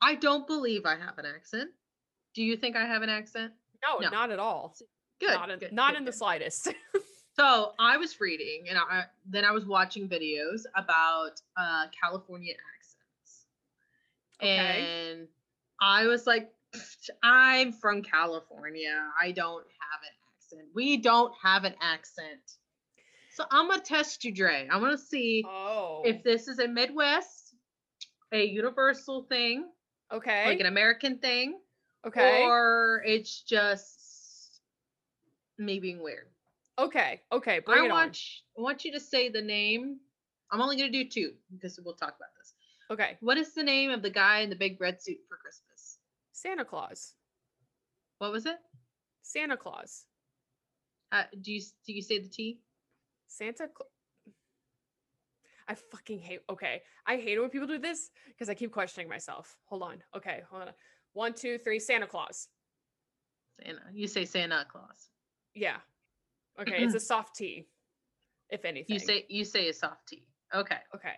[0.00, 1.70] I don't believe I have an accent.
[2.34, 3.52] Do you think I have an accent?
[3.86, 4.08] No, No.
[4.08, 4.74] not at all.
[5.20, 5.34] Good.
[5.34, 6.72] not in, good, not good, in the slightest.
[7.40, 13.46] So I was reading, and I then I was watching videos about uh, California accents,
[14.42, 15.10] Okay.
[15.16, 15.28] and
[15.80, 16.50] I was like,
[17.22, 18.94] "I'm from California.
[19.18, 20.68] I don't have an accent.
[20.74, 22.58] We don't have an accent."
[23.32, 24.68] So I'm gonna test you, Dre.
[24.70, 26.02] I'm gonna see oh.
[26.04, 27.54] if this is a Midwest,
[28.32, 29.66] a universal thing,
[30.12, 30.44] okay.
[30.44, 31.58] like an American thing,
[32.06, 32.42] okay.
[32.42, 33.99] or it's just
[35.60, 36.26] me being weird.
[36.78, 37.20] okay.
[37.32, 37.60] Okay.
[37.60, 39.98] Bring I it want sh- I want you to say the name.
[40.50, 42.54] I'm only gonna do two because we'll talk about this.
[42.90, 43.16] Okay.
[43.20, 45.98] What is the name of the guy in the big red suit for Christmas?
[46.32, 47.14] Santa Claus.
[48.18, 48.56] What was it?
[49.22, 50.06] Santa Claus.
[51.12, 52.60] Uh, do you do you say the T?
[53.28, 53.88] Santa Claus.
[55.68, 56.40] I fucking hate.
[56.50, 59.56] Okay, I hate it when people do this because I keep questioning myself.
[59.66, 60.02] Hold on.
[60.16, 60.68] Okay, hold on.
[61.12, 61.78] One, two, three.
[61.78, 62.48] Santa Claus.
[63.62, 63.80] Santa.
[63.92, 65.09] You say Santa Claus.
[65.54, 65.76] Yeah.
[66.60, 67.66] Okay, it's a soft T.
[68.50, 68.94] If anything.
[68.94, 70.24] You say you say a soft T.
[70.54, 70.78] Okay.
[70.94, 71.14] Okay.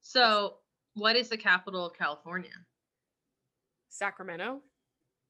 [0.00, 0.56] So
[0.94, 2.50] what is the capital of California?
[3.88, 4.60] Sacramento.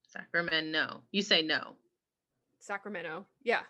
[0.08, 0.70] Sacramento.
[0.70, 1.00] No.
[1.12, 1.76] You say no.
[2.58, 3.26] Sacramento.
[3.42, 3.62] Yeah.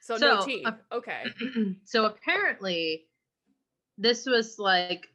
[0.00, 0.64] So, no So, T.
[0.64, 1.24] uh, okay.
[1.84, 3.06] so apparently
[3.98, 5.08] this was like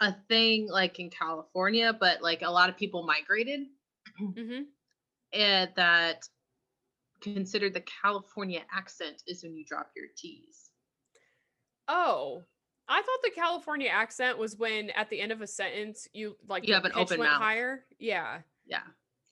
[0.00, 3.66] a thing like in California, but like a lot of people migrated
[4.18, 4.62] hmm
[5.32, 6.28] and that
[7.22, 10.70] considered the California accent is when you drop your T's.
[11.88, 12.42] Oh,
[12.88, 16.66] I thought the California accent was when at the end of a sentence you like
[16.66, 17.40] You have an open mouth.
[17.40, 17.84] higher.
[17.98, 18.38] Yeah.
[18.66, 18.82] Yeah.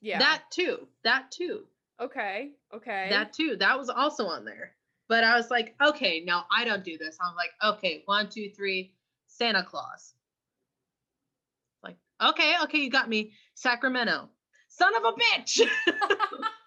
[0.00, 0.18] Yeah.
[0.18, 0.87] That too.
[1.05, 1.64] That too.
[2.00, 2.50] okay.
[2.74, 3.09] Okay.
[3.11, 3.57] That too.
[3.59, 4.72] That was also on there.
[5.09, 7.18] But I was like, okay, no, I don't do this.
[7.20, 8.94] I'm like, okay, one, two, three,
[9.26, 10.14] Santa Claus.
[11.83, 13.33] Like, okay, okay, you got me.
[13.55, 14.29] Sacramento.
[14.68, 15.61] Son of a bitch.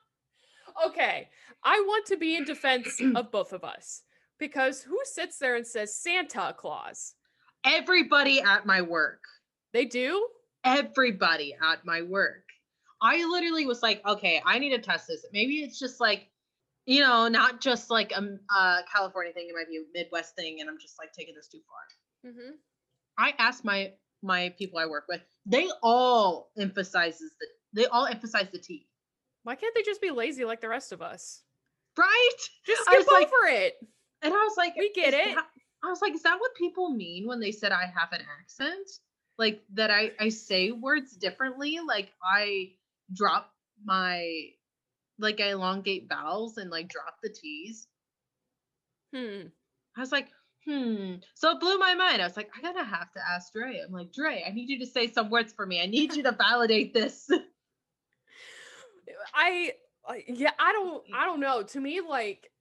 [0.88, 1.29] okay.
[1.63, 4.01] I want to be in defense of both of us
[4.39, 7.15] because who sits there and says Santa Claus?
[7.65, 9.21] Everybody at my work.
[9.73, 10.27] They do?
[10.63, 12.43] Everybody at my work.
[13.01, 15.25] I literally was like, okay, I need to test this.
[15.33, 16.29] Maybe it's just like
[16.86, 19.47] you know, not just like a California thing.
[19.49, 22.31] It might be a Midwest thing, and I'm just like taking this too far.
[22.31, 22.55] Mm-hmm.
[23.17, 25.21] I asked my my people I work with.
[25.45, 27.47] They all emphasizes the
[27.81, 28.88] they all emphasize the T,
[29.43, 31.41] Why can't they just be lazy like the rest of us?
[31.97, 32.29] right?
[32.65, 33.75] Just skip like- over it.
[34.23, 35.36] And I was like, We get it.
[35.36, 35.47] that-
[35.84, 38.89] I was like, is that what people mean when they said I have an accent?
[39.38, 41.79] Like that I I say words differently?
[41.86, 42.71] Like I
[43.13, 43.51] drop
[43.84, 44.25] my
[45.19, 47.88] like I elongate vowels and like drop the T's.
[49.13, 49.47] Hmm.
[49.95, 50.29] I was like,
[50.65, 51.15] hmm.
[51.36, 52.21] So it blew my mind.
[52.21, 53.79] I was like, I gotta have to ask Dre.
[53.86, 55.82] I'm like, Dre, I need you to say some words for me.
[55.82, 57.29] I need you to validate this.
[59.33, 59.73] I
[60.07, 61.63] I- yeah, I don't I don't know.
[61.63, 62.51] To me like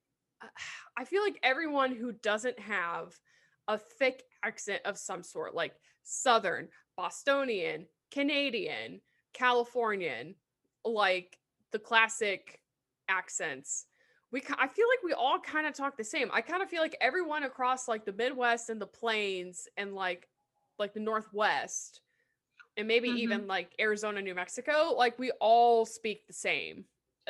[0.41, 0.47] uh,
[0.97, 3.19] I feel like everyone who doesn't have
[3.67, 9.01] a thick accent of some sort like southern, Bostonian, Canadian,
[9.33, 10.35] Californian,
[10.85, 11.37] like
[11.71, 12.59] the classic
[13.09, 13.85] accents.
[14.31, 16.29] We I feel like we all kind of talk the same.
[16.33, 20.27] I kind of feel like everyone across like the Midwest and the plains and like
[20.79, 22.01] like the Northwest
[22.77, 23.17] and maybe Mhm.
[23.17, 26.85] even like Arizona, New Mexico, like we all speak the same.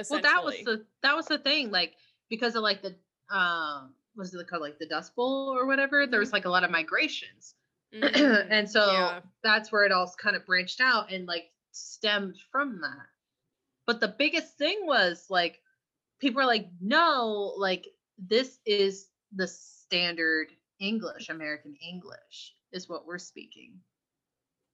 [0.10, 1.70] well, that was the that was the thing.
[1.72, 1.96] Like
[2.30, 2.96] because of like the
[3.30, 4.62] um what is it called?
[4.62, 6.06] Like the Dust Bowl or whatever.
[6.08, 7.56] There was like a lot of migrations.
[7.94, 8.48] Mhm.
[8.50, 9.22] and so yeah.
[9.44, 13.06] that's where it all kind of branched out and like stemmed from that.
[13.86, 15.62] But the biggest thing was like
[16.20, 17.86] people are like, no, like
[18.18, 20.48] this is the standard
[20.80, 23.80] English, American English is what we're speaking.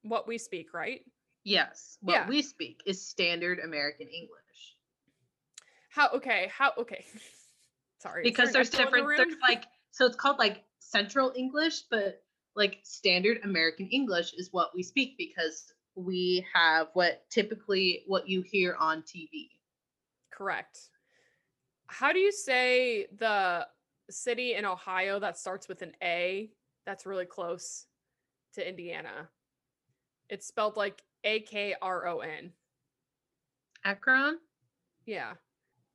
[0.04, 1.02] What we speak, right?
[1.44, 2.28] Yes, what Yeah.
[2.28, 4.76] we speak is standard American English.
[5.90, 7.06] How okay, how okay.
[8.00, 8.24] Sorry.
[8.24, 12.24] Because there's in the different there's like so it's called like Central English, but
[12.56, 18.42] like standard American English is what we speak because we have what typically what you
[18.42, 19.50] hear on TV.
[20.32, 20.90] correct.
[21.88, 23.68] How do you say the
[24.10, 26.52] city in Ohio that starts with an A
[26.86, 27.88] that's really close
[28.54, 29.30] to Indiana?
[30.30, 32.52] It's spelled like A K R O N.
[33.84, 34.40] Akron?
[35.06, 35.34] Yeah.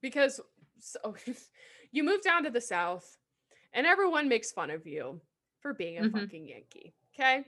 [0.00, 0.40] Because
[0.80, 1.14] so
[1.92, 3.16] you move down to the south
[3.72, 5.20] and everyone makes fun of you
[5.60, 6.12] for being a Mhm.
[6.12, 6.94] fucking Yankee.
[7.14, 7.44] Okay?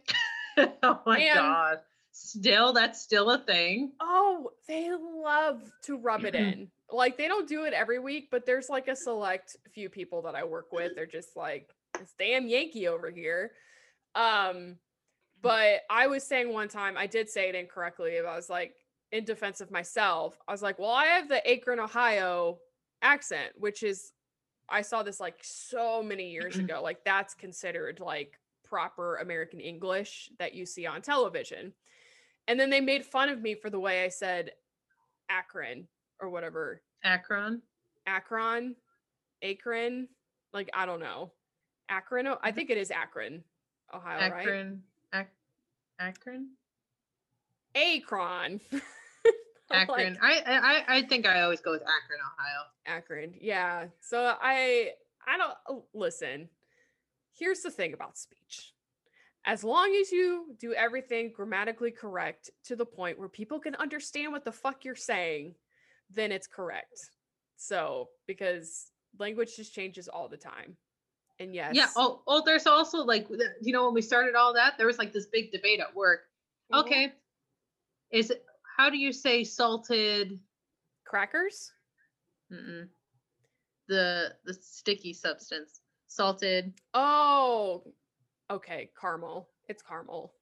[0.83, 1.79] oh my And- god.
[2.19, 3.93] Still that's still a thing.
[4.01, 6.71] Oh, they love to rub it in.
[6.91, 10.35] Like they don't do it every week, but there's like a select few people that
[10.35, 10.95] I work with.
[10.95, 11.69] They're just like
[11.99, 13.51] this damn Yankee over here.
[14.15, 14.77] Um,
[15.47, 18.19] but I was saying one time, I did say it incorrectly.
[18.19, 18.75] I was like,
[19.13, 22.59] in defense of myself, I was like, well, I have the Akron, Ohio
[23.03, 24.13] accent, which is
[24.69, 26.81] I saw this like so many years ago.
[26.83, 31.73] Like that's considered like proper American English that you see on television.
[32.49, 34.53] And then they made fun of me for the way I said
[35.29, 35.87] Akron
[36.21, 36.83] or whatever.
[37.03, 37.63] Akron.
[38.07, 38.77] Akron,
[39.43, 40.09] Akron,
[40.53, 41.33] like I don't know.
[41.89, 42.55] Akron, I mm-hmm.
[42.55, 43.43] think it is Akron,
[43.93, 44.41] Ohio, right?
[44.41, 44.83] Akron.
[45.99, 46.49] Ak- Akron?
[47.75, 48.61] Akron.
[49.69, 50.17] Like, Akron.
[50.23, 52.63] I, I I think I always go with Akron, Ohio.
[52.87, 53.35] Akron.
[53.41, 53.87] Yeah.
[54.01, 54.91] So I
[55.27, 56.49] I don't oh, listen.
[57.37, 58.75] Here's the thing about speech.
[59.45, 64.31] As long as you do everything grammatically correct to the point where people can understand
[64.33, 65.57] what the fuck you're saying,
[66.11, 67.11] then it's correct.
[67.57, 70.77] So, because language just changes all the time.
[71.39, 71.75] And yes.
[71.75, 71.89] Yeah.
[71.97, 73.27] Oh, oh, there's also like,
[73.61, 76.21] you know, when we started all that, there was like this big debate at work.
[76.73, 76.81] Mhm.
[76.81, 77.13] Okay.
[78.11, 78.45] Is it,
[78.77, 80.39] how do you say salted?
[81.05, 81.73] Crackers?
[82.53, 82.89] Mm-mm.
[83.89, 85.81] The, the sticky substance.
[86.09, 86.73] Salted.
[86.95, 87.85] Oh,
[88.51, 88.91] okay.
[88.99, 89.49] Caramel.
[89.69, 90.33] It's caramel.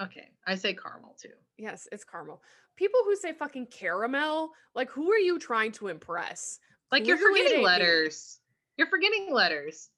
[0.00, 0.28] Okay.
[0.46, 1.32] I say caramel too.
[1.56, 2.42] Yes, it's caramel.
[2.76, 6.60] People who say fucking caramel, like who are you trying to impress?
[6.92, 8.38] Like you're forgetting letters.
[8.76, 9.88] You're forgetting letters.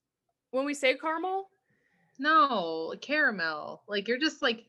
[0.50, 1.48] When we say caramel,
[2.18, 3.82] No, caramel.
[3.88, 4.64] Like you're just like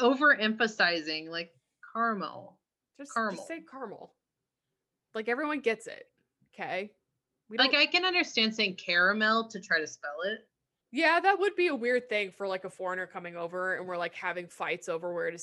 [0.00, 1.50] overemphasizing like
[1.92, 2.58] caramel.
[2.98, 4.12] just, just say caramel.
[5.14, 6.06] Like everyone gets it.
[6.54, 6.90] Okay.
[7.50, 10.40] We Like I can understand saying caramel to try to spell it.
[10.92, 13.98] yeah, that would be a weird thing for like a foreigner coming over and we're
[13.98, 15.38] like having fights over where to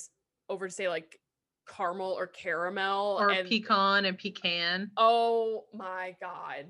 [0.49, 1.19] over to say like
[1.67, 4.91] caramel or caramel Or and pecan and pecan.
[4.97, 6.65] oh my god.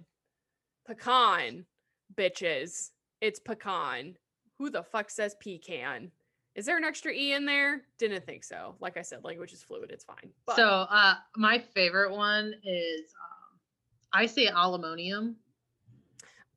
[0.87, 1.65] Pecan,
[2.15, 2.91] bitches.
[3.21, 4.15] It's pecan.
[4.57, 6.11] Who the fuck says pecan?
[6.55, 7.83] Is there an extra e in there?
[7.97, 8.75] Didn't think so.
[8.79, 9.89] Like I said, language is fluid.
[9.91, 10.31] It's fine.
[10.45, 13.59] But So uh my favorite one is um
[14.13, 15.37] I say aluminium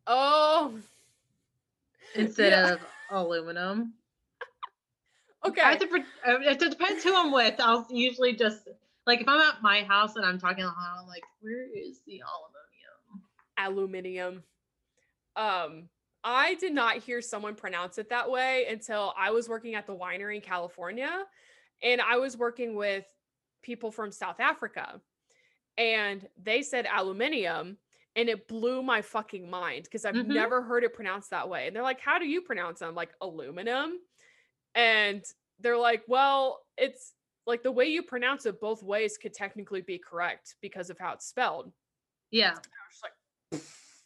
[0.07, 0.75] oh,
[2.14, 2.73] instead Yeah.
[2.75, 3.95] of aluminum.
[5.47, 5.61] okay.
[5.62, 7.55] I have to, it depends who I'm with.
[7.61, 8.69] I'll usually just
[9.07, 13.23] like if I'm at my house and I'm talking, I'm like, where is the aluminium?
[13.59, 14.43] aluminium.
[15.37, 15.90] Um,
[16.23, 19.97] I did not hear someone pronounce it that way until I was working at the
[19.97, 21.25] winery in California
[21.83, 23.07] and I was working with
[23.62, 25.03] people from South Africa
[25.79, 27.79] and they said aluminium
[28.16, 30.25] and it blew my fucking mind because I've Mhm.
[30.25, 31.66] never heard it pronounced that way.
[31.66, 34.01] And they're like, "How do you pronounce them?" Like, "Aluminum."
[34.75, 35.25] And
[35.61, 37.14] they're like, "Well, it's
[37.47, 41.14] like the way you pronounce it both ways could technically be correct because of how
[41.14, 41.73] it's spelled."
[42.31, 42.51] Yeah.
[42.51, 42.55] I
[42.88, 43.12] was like,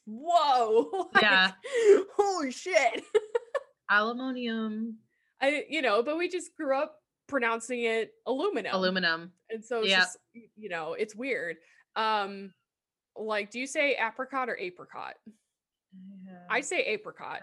[0.09, 1.53] "Whoa." Yeah.
[1.53, 3.05] like, Holy shit.
[3.90, 4.99] Aluminium.
[5.40, 8.75] I you know, but we just grew up pronouncing it aluminum.
[8.75, 9.33] Aluminum.
[9.51, 9.99] And so it's Yeah.
[10.01, 10.18] just
[10.57, 11.57] you know, it's weird.
[11.97, 12.53] Um
[13.16, 15.14] like do you say apricot or apricot?
[16.51, 17.40] I say apricot.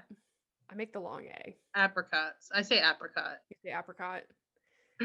[0.69, 1.56] I make the long A.
[1.75, 2.49] apricots.
[2.54, 3.38] I say apricot.
[3.49, 4.23] You say apricot.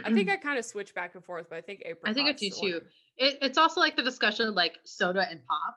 [0.04, 2.10] I think I kind of switch back and forth, but I think apricot.
[2.10, 2.80] I think I do too.
[3.16, 5.76] It, it's also like the discussion of like soda and pop.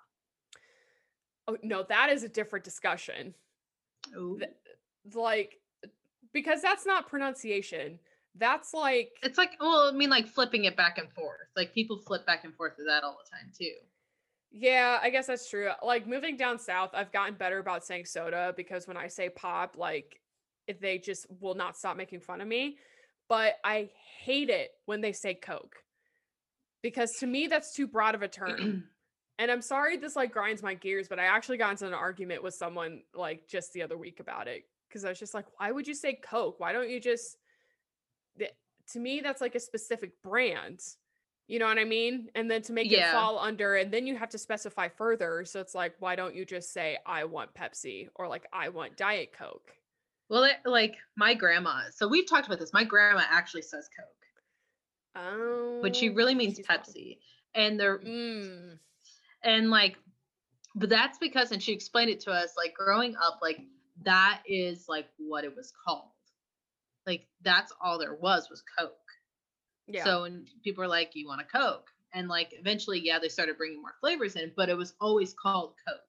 [1.47, 3.33] Oh no, that is a different discussion.
[4.13, 4.51] Th-
[5.13, 5.59] Like
[6.33, 7.99] because that's not pronunciation.
[8.35, 11.47] That's like It's like, well, I mean, like flipping it back and forth.
[11.55, 13.73] Like people flip back and forth with that all the time too.
[14.51, 15.69] Yeah, I guess that's true.
[15.83, 19.75] Like moving down south, I've gotten better about saying soda because when I say pop,
[19.77, 20.19] like
[20.79, 22.77] they just will not stop making fun of me.
[23.29, 23.89] But I
[24.21, 25.75] hate it when they say Coke.
[26.81, 28.85] Because to me that's too broad of a term.
[29.39, 32.43] And I'm sorry this like grinds my gears, but I actually got into an argument
[32.43, 34.63] with someone like just the other week about it.
[34.91, 36.59] Cause I was just like, why would you say Coke?
[36.59, 37.37] Why don't you just
[38.37, 38.51] the-
[38.91, 40.81] to me that's like a specific brand.
[41.47, 42.29] You know what I mean?
[42.35, 45.43] And then to make it fall under, and then you have to specify further.
[45.45, 48.95] So it's like, why don't you just say, I want Pepsi or like, I want
[48.95, 49.71] Diet Coke?
[50.29, 51.81] Well, it, like my grandma.
[51.93, 52.71] So we've talked about this.
[52.71, 54.07] My grandma actually says Coke,
[55.23, 55.79] Oh.
[55.81, 56.77] but she really means wrong.
[56.79, 57.17] Pepsi.
[57.55, 58.79] And they're Mm.
[59.43, 59.97] And like,
[60.75, 62.53] but that's because, and she explained it to us.
[62.57, 63.61] Like growing up, like
[64.03, 66.09] that is like what it was called.
[67.05, 68.93] Like that's all there was was Coke.
[69.87, 70.03] Yeah.
[70.03, 73.57] So when people were like, "You want a Coke?" and like eventually, yeah, they started
[73.57, 75.99] bringing more flavors in, but it was always called Coke.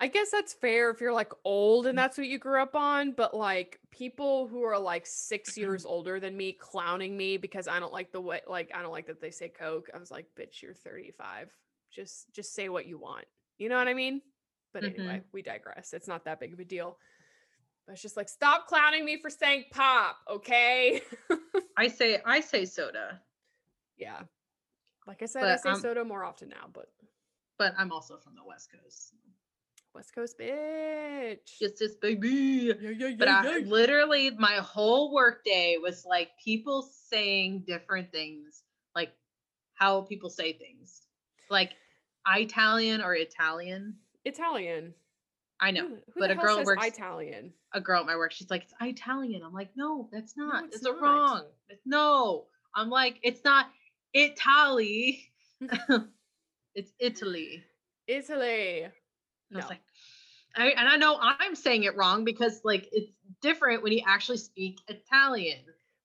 [0.00, 1.90] I guess that's fair if you're like old Mm.
[1.90, 5.84] and that's what you grew up on, but like people who are like six years
[5.84, 9.06] older than me clowning me because I don't like the way like I don't like
[9.08, 9.88] that they say Coke.
[9.94, 11.50] I was like, bitch, you're 35.
[11.90, 13.24] Just just say what you want.
[13.58, 14.22] You know what I mean?
[14.72, 14.98] But Mhm.
[14.98, 15.92] anyway, we digress.
[15.92, 16.98] It's not that big of a deal.
[17.86, 21.00] But it's just like stop clowning me for saying pop, okay?
[21.76, 23.22] I say, I say soda,
[23.96, 24.20] yeah.
[25.06, 26.90] Like I said, I But, say um, soda more often now, but
[27.58, 29.14] but I'm also from the West Coast.
[29.94, 31.60] West Coast bitch.
[31.60, 32.28] Yes, yes, baby.
[32.28, 38.12] yeah, yeah, But yeah, I literally my whole work day was like people saying different
[38.12, 38.62] things,
[38.94, 39.12] like
[39.74, 41.07] how people say things,
[41.50, 41.72] like
[42.26, 43.96] Italian or Italian.
[44.24, 44.94] Italian.
[45.60, 46.86] I know, Who, who but a girl works.
[46.86, 47.52] Italian.
[47.72, 50.64] a girl at my work, she's like, "It's Italian." I'm like, "No, that's not.
[50.66, 51.00] it's it's not.
[51.00, 51.38] wrong.
[51.68, 53.66] It's- No." I'm like, "It's not
[54.12, 55.24] Italy.
[56.74, 57.64] it's Italy."
[58.06, 58.84] Italy.
[58.84, 58.90] I
[59.50, 59.56] No.
[59.58, 59.80] was like,
[60.56, 63.10] I, and I know I'm saying it wrong because like it's
[63.42, 65.58] different when you actually speak Italian.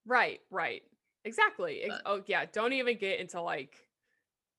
[0.05, 0.81] Right, right.
[1.25, 1.85] Exactly.
[1.87, 3.75] But- oh yeah, don't even get into like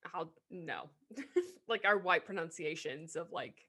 [0.05, 0.89] how no.
[1.69, 3.67] like our white pronunciations of like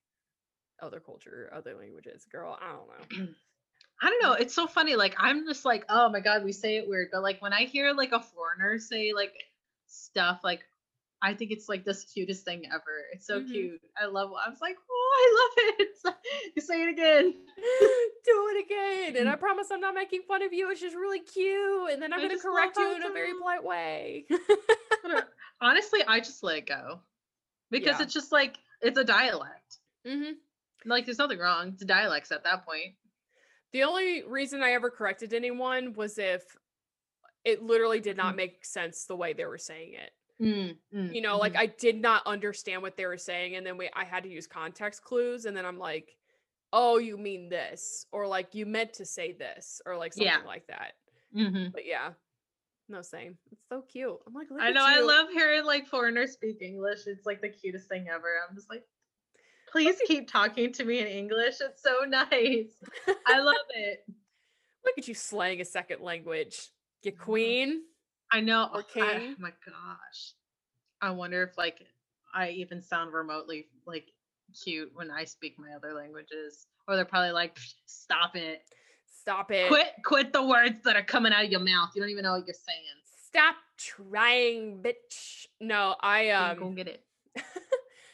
[0.81, 2.25] other culture, other languages.
[2.31, 2.87] Girl, I don't
[3.19, 3.33] know.
[4.01, 4.33] I don't know.
[4.33, 4.95] It's so funny.
[4.95, 7.09] Like I'm just like, oh my god, we say it weird.
[7.11, 9.33] But like when I hear like a foreigner say like
[9.87, 10.65] stuff, like
[11.21, 13.05] I think it's like the cutest thing ever.
[13.13, 13.51] It's so Mhm.
[13.51, 13.81] cute.
[13.99, 14.31] I love.
[14.33, 16.15] I was like, oh, I love it.
[16.55, 17.33] you say it again.
[18.25, 19.15] Do it again.
[19.17, 20.69] And I promise I'm not making fun of you.
[20.71, 21.91] It's just really cute.
[21.91, 24.25] And then I'm gonna correct you in a very polite way.
[25.61, 27.01] Honestly, I just let it go
[27.71, 28.01] because Yeah.
[28.01, 29.79] it's just like it's a dialect.
[30.05, 30.33] hmm
[30.85, 31.69] Like there's nothing wrong.
[31.69, 32.95] It's dialects at that point.
[33.73, 36.57] The only reason I ever corrected anyone was if
[37.45, 38.37] it literally did not Mhm.
[38.37, 40.11] make sense the way they were saying it.
[40.39, 41.57] Mm, mm, You know, like mhm.
[41.57, 44.47] I did not understand what they were saying, and then we I had to use
[44.47, 46.17] context clues, and then I'm like,
[46.73, 50.43] "Oh, you mean this," or like you meant to say this, or like something Yeah.
[50.43, 50.93] like that.
[51.33, 51.73] Mhm.
[51.73, 52.13] But yeah,
[52.89, 53.37] no same.
[53.51, 54.17] It's so cute.
[54.27, 54.83] I'm like, I know.
[54.85, 56.99] I love hearing like foreigners speak English.
[57.07, 58.27] It's like the cutest thing ever.
[58.47, 58.83] I'm just like,
[59.71, 61.55] please keep talking to me in English.
[61.61, 62.73] It's so nice.
[63.27, 64.05] I love it.
[64.85, 66.69] Look at you slaying a second language.
[67.03, 67.81] You queen.
[68.31, 68.69] I know.
[68.75, 69.01] Okay.
[69.01, 69.35] Oh, I- king.
[69.37, 70.33] Oh my gosh.
[71.01, 71.85] I wonder if like
[72.33, 74.11] I even sound remotely like
[74.63, 78.61] cute when I speak my other languages, or they're probably like, "Psh, stop it.
[79.25, 79.69] Stop it.
[79.69, 81.89] Quit, quit the words that are coming out of your mouth.
[81.95, 82.83] You don't even know what you're saying.
[83.25, 85.47] Stop trying, bitch.
[85.59, 87.03] No, I Um, go get it.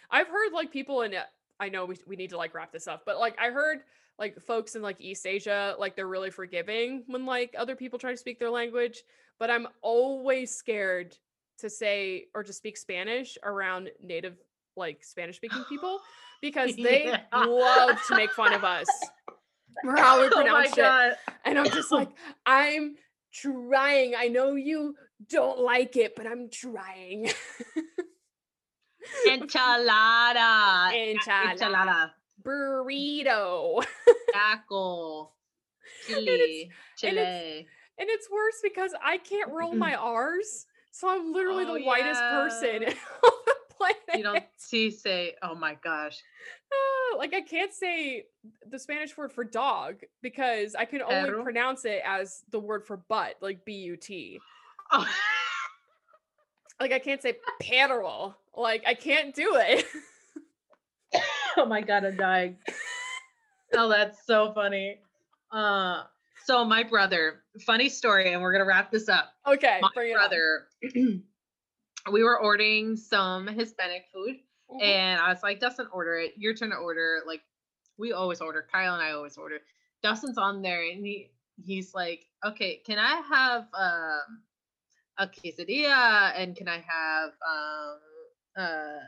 [0.10, 1.14] I've heard like people in
[1.60, 3.80] I know we, we need to like wrap this up, but like I heard
[4.18, 8.12] like folks in like East Asia, like they're really forgiving when like other people try
[8.12, 9.04] to speak their language.
[9.38, 11.18] But I'm always scared
[11.60, 14.38] to say or to speak Spanish around native
[14.78, 16.00] like Spanish speaking people
[16.42, 17.20] because they Yeah.
[17.34, 18.88] love to make fun of us
[19.84, 21.18] for how we oh pronounce it.
[21.46, 22.10] And I'm just like,
[22.46, 22.96] I'm
[23.34, 24.14] trying.
[24.18, 24.96] I know you
[25.30, 27.30] don't like it, but I'm trying.
[29.28, 30.92] Enchilada.
[30.94, 31.58] Enchilada.
[31.58, 32.12] Enchilada.
[32.44, 33.84] Burrito.
[34.34, 35.32] Taco.
[36.10, 36.64] it's- Chili.
[36.64, 37.68] and Chile.
[37.98, 40.66] And it's worse because I can't roll my R's.
[40.92, 42.94] So I'm literally Oh, the whitest person yeah.
[43.24, 43.32] on
[43.82, 44.18] planet.
[44.18, 46.22] You don't see say, oh my gosh.
[46.74, 48.26] Ah, like I can't say
[48.70, 51.44] the Spanish word for dog because I can only Perro?
[51.44, 54.40] pronounce it as the word for butt, like B U T.
[54.92, 55.08] Oh.
[56.80, 58.36] Like I can't say perro.
[58.56, 59.86] Like I can't do it.
[61.58, 62.58] oh my god, I'm dying.
[63.74, 65.00] Oh, that's so funny.
[65.50, 66.04] Uh
[66.44, 69.32] so my brother, funny story, and we're gonna wrap this up.
[69.48, 70.68] okay, My brother,
[72.10, 74.38] we were ordering some Hispanic food,
[74.72, 74.82] Mhm.
[74.82, 76.34] and I was like, Dustin, order it.
[76.38, 77.22] Your turn to order.
[77.28, 77.44] Like,
[77.98, 78.68] we always order.
[78.72, 79.60] Kyle and I always order.
[80.02, 81.32] Dustin's on there, and he
[81.64, 84.44] he's like, okay, can I have um
[85.18, 88.00] a quesadilla, and can I have um
[88.58, 89.00] uh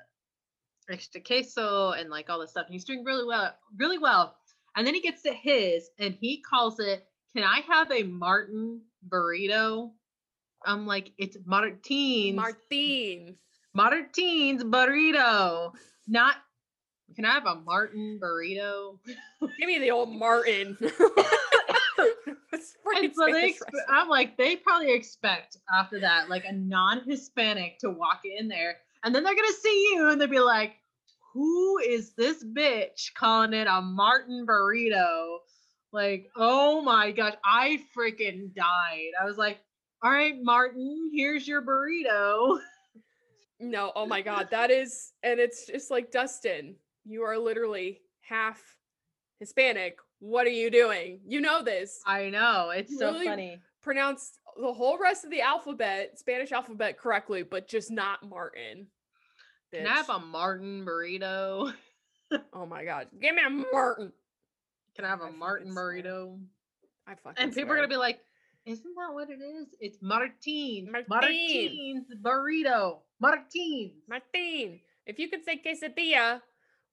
[0.89, 2.65] extra queso, and like all this stuff.
[2.67, 4.37] And he's doing really well, really well.
[4.75, 8.81] And then he gets to his, and he calls it, "Can I have a Martin
[9.07, 9.93] burrito?"
[10.65, 13.35] I'm like, "It's Martins." Martin.
[13.73, 15.73] Martins burrito.
[16.07, 16.35] Not
[17.15, 18.97] can I have a Martin burrito?
[19.05, 20.77] Give me the old Martin.
[22.95, 23.85] And so they Spanish expe- restaurant.
[23.89, 29.13] I'm like, they probably expect after that, like a non-Hispanic to walk in there, and
[29.13, 30.73] then they're gonna see you and they'll be like,
[31.33, 35.37] Who is this bitch calling it a Martin burrito?
[35.91, 39.11] Like, oh my gosh, I freaking died.
[39.19, 39.59] I was like,
[40.03, 42.59] All right, Martin, here's your burrito.
[43.59, 46.75] No, oh my god, that is and it's just like Dustin,
[47.05, 48.61] you are literally half
[49.39, 49.99] Hispanic.
[50.19, 51.21] What are you doing?
[51.25, 52.01] You know this.
[52.05, 53.59] I know, it's You so really funny.
[53.81, 58.87] Pronounced the whole rest of the alphabet, Spanish alphabet correctly, but just not Martin.
[59.73, 61.71] Can I have a Martin burrito?
[62.53, 63.07] Oh my god.
[63.21, 64.11] Give me a Martin.
[64.95, 65.93] Can I have I a fucking Martin swear.
[65.93, 66.39] burrito?
[67.07, 68.19] I fucking And people are gonna be like,
[68.65, 69.75] "Isn't that what it is?
[69.79, 71.07] It's Martin, Martin.
[71.09, 74.79] Martin's burrito, Martin's." Martin.
[75.05, 76.41] If you could say quesadilla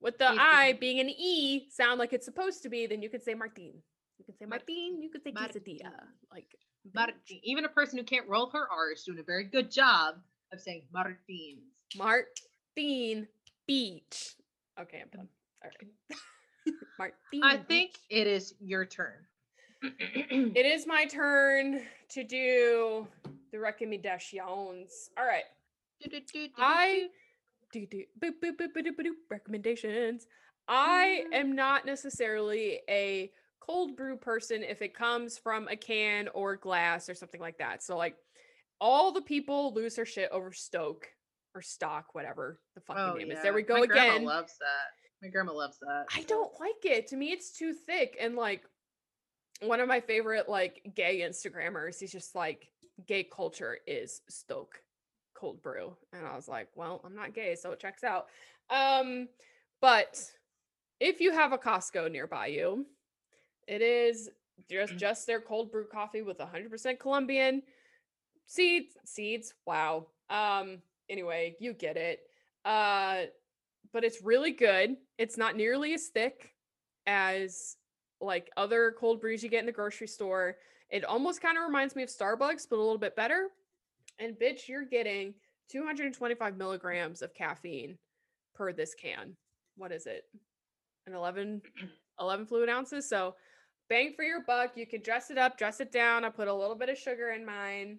[0.01, 3.23] with the I being an E sound like it's supposed to be, then you could
[3.23, 3.83] say Martin.
[4.19, 4.67] You could say Martin.
[4.69, 5.83] Martin, you could say quesadilla.
[5.85, 6.09] Martin.
[6.33, 6.57] Like
[6.95, 7.41] Martin.
[7.43, 10.17] Even a person who can't roll her R is doing a very good job
[10.53, 11.63] of saying Martin's.
[11.97, 13.29] Martin
[13.67, 14.35] Beach.
[14.81, 15.29] Okay, I'm done.
[15.63, 16.19] All right.
[16.99, 17.41] Martin.
[17.43, 19.15] I think it is your turn.
[19.83, 23.07] It is my turn to do
[23.53, 25.11] the recommendations.
[25.19, 25.45] All right.
[26.59, 27.09] I
[27.73, 30.27] do do boop boop boop boop boop boop recommendations.
[30.69, 31.35] I Mm.
[31.35, 37.09] am not necessarily a cold brew person if it comes from a can or glass
[37.09, 37.83] or something like that.
[37.83, 38.17] So like
[38.81, 41.07] all the people lose their shit over Stok
[41.55, 43.43] or stock, whatever the fucking Oh, name is.
[43.43, 43.89] There we go again.
[43.89, 44.95] My grandma loves that.
[45.23, 46.07] My grandma loves that.
[46.15, 47.07] I don't like it.
[47.09, 48.17] To me, it's too thick.
[48.19, 48.63] And like
[49.63, 52.69] one of my favorite like gay Instagrammers, he's just like,
[53.07, 54.81] gay culture is Stok
[55.35, 55.97] cold brew.
[56.13, 58.27] And I was like, well, I'm not gay, so it checks out.
[58.69, 59.29] Um,
[59.81, 60.23] but
[61.01, 62.87] if you have a Costco nearby you,
[63.67, 64.29] it is
[64.69, 67.63] just just their cold brew coffee with 100% Colombian
[68.47, 68.97] seeds.
[69.05, 70.07] Seeds, wow.
[70.29, 72.21] Um, anyway, you get it.
[72.65, 73.23] Uh,
[73.93, 74.97] but it's really good.
[75.19, 76.53] It's not nearly as thick
[77.07, 77.77] as
[78.21, 80.57] like other cold brews you get in the grocery store.
[80.91, 83.49] It almost kind of reminds me of Starbucks, but a little bit better.
[84.19, 85.35] And bitch, you're getting
[85.71, 87.97] 225 milligrams of caffeine
[88.55, 89.37] per this can.
[89.77, 90.25] What is it?
[91.07, 91.63] An 11,
[92.21, 93.09] 11 fluid ounces.
[93.09, 93.35] So
[93.89, 94.77] bang for your buck.
[94.77, 96.25] You can dress it up, dress it down.
[96.25, 97.99] I put a little bit of sugar in mine.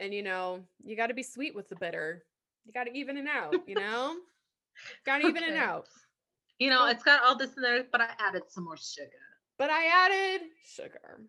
[0.00, 2.24] And you know, you got to be sweet with the bitter.
[2.66, 4.16] You got to even it out, you know?
[5.06, 5.86] got to even it out.
[6.58, 9.27] You know, it's got all this in there, but I added some more sugar.
[9.58, 11.20] But I added sugar.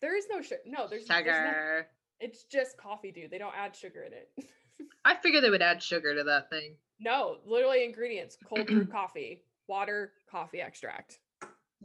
[0.00, 0.60] There is no sugar.
[0.66, 1.86] No, there's, there's no- Sugar.
[2.20, 3.30] it's just coffee, dude.
[3.30, 4.30] They don't add sugar in it.
[5.04, 6.74] I figured they would add sugar to that thing.
[7.00, 11.18] no, literally ingredients: cold brew coffee, water, coffee extract.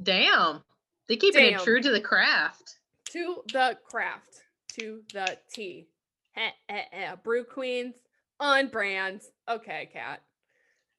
[0.02, 0.64] Damn.
[1.08, 2.76] They keeping it true to the craft.
[3.12, 4.41] To the craft,
[4.78, 5.88] to the T.
[6.36, 7.95] Eh, eh, Brew queens,
[8.39, 9.30] on brands.
[9.50, 10.22] Okay, Kat.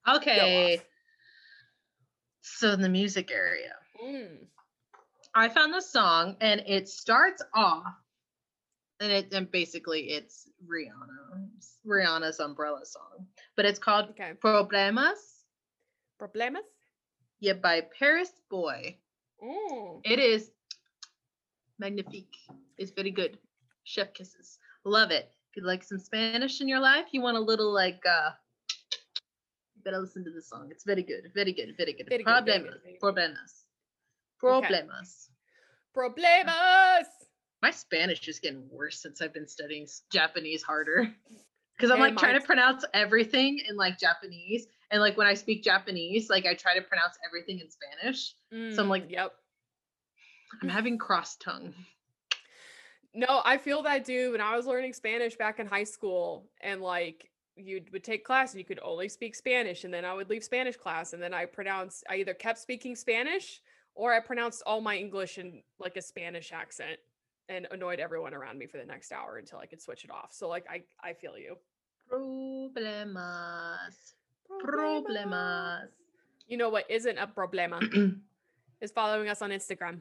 [0.08, 0.80] Okay.
[2.40, 4.46] So in the music area, Mm.
[5.38, 7.94] I found the song and it starts off
[9.00, 11.48] and it and basically it's Rihanna.
[11.86, 13.26] Rihanna's umbrella song.
[13.56, 14.32] But it's called Okay.
[14.42, 15.44] Problemas.
[16.20, 16.66] Problemas?
[17.40, 18.98] Yeah, by Paris Boy.
[19.42, 20.00] Mm.
[20.04, 20.50] It is
[21.78, 22.34] magnifique.
[22.76, 23.38] It's very good.
[23.84, 24.58] Chef kisses.
[24.84, 25.30] Love it.
[25.50, 28.30] If you like some Spanish in your life, you want a little like uh
[29.76, 30.68] you better listen to this song.
[30.72, 31.30] It's very good.
[31.34, 31.74] Very good.
[31.76, 32.08] Very good.
[32.08, 32.62] Very good, very Problemas.
[32.64, 33.00] good, very good.
[33.00, 33.67] Problemas.
[34.42, 34.66] Okay.
[34.68, 35.28] Problemas.
[35.96, 37.04] Problemas.
[37.62, 41.08] My Spanish is getting worse since I've been studying Japanese harder.
[41.76, 44.66] Because I'm And like trying mine to pronounce everything in like Japanese.
[44.90, 48.34] And like when I speak Japanese, like I try to pronounce everything in Spanish.
[48.74, 49.32] So I'm like- Mm, yep.
[50.60, 51.72] I'm having cross tongue.
[53.14, 56.80] No, I feel that dude when I was learning Spanish back in high school and
[56.80, 60.28] like you would take class and you could only speak Spanish and then I would
[60.30, 63.60] leave Spanish class and then I pronounced I either kept speaking Spanish
[63.98, 66.98] or I pronounced all my English in like a Spanish accent
[67.48, 70.32] and annoyed everyone around me for the next hour until I could switch it off.
[70.32, 71.56] So like I I feel you.
[72.10, 73.34] Problemas.
[74.64, 75.88] Problemas.
[76.46, 78.16] You know what isn't a problema
[78.80, 80.00] is following us on Instagram.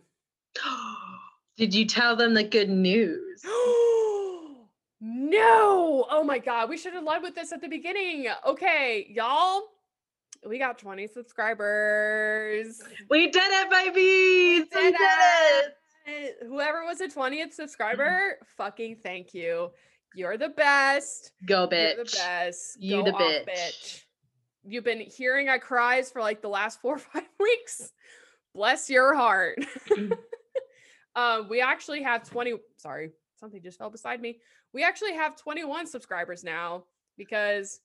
[1.57, 3.41] Did you tell them the good news?
[5.01, 6.05] no!
[6.11, 8.27] Oh my god, we should have led with this at the beginning.
[8.45, 9.63] Okay, y'all,
[10.47, 12.81] we got 20 subscribers.
[13.09, 13.95] We did it, baby!
[13.95, 15.73] We did did it!
[16.07, 19.69] Eh, Whoever was a 20th subscriber, fucking thank you.
[20.15, 21.31] You're the best.
[21.45, 21.95] Go, bitch.
[21.95, 22.15] You're the bitch.
[22.17, 22.81] best.
[22.81, 24.03] You Go the off, bitch.
[24.63, 27.91] You've been hearing our cries for like the last four or five weeks.
[28.53, 29.59] Bless your heart.
[31.15, 32.55] um, we actually have 20.
[32.77, 34.39] Sorry, something just fell beside me.
[34.73, 36.83] We actually have 21 subscribers now
[37.17, 37.79] because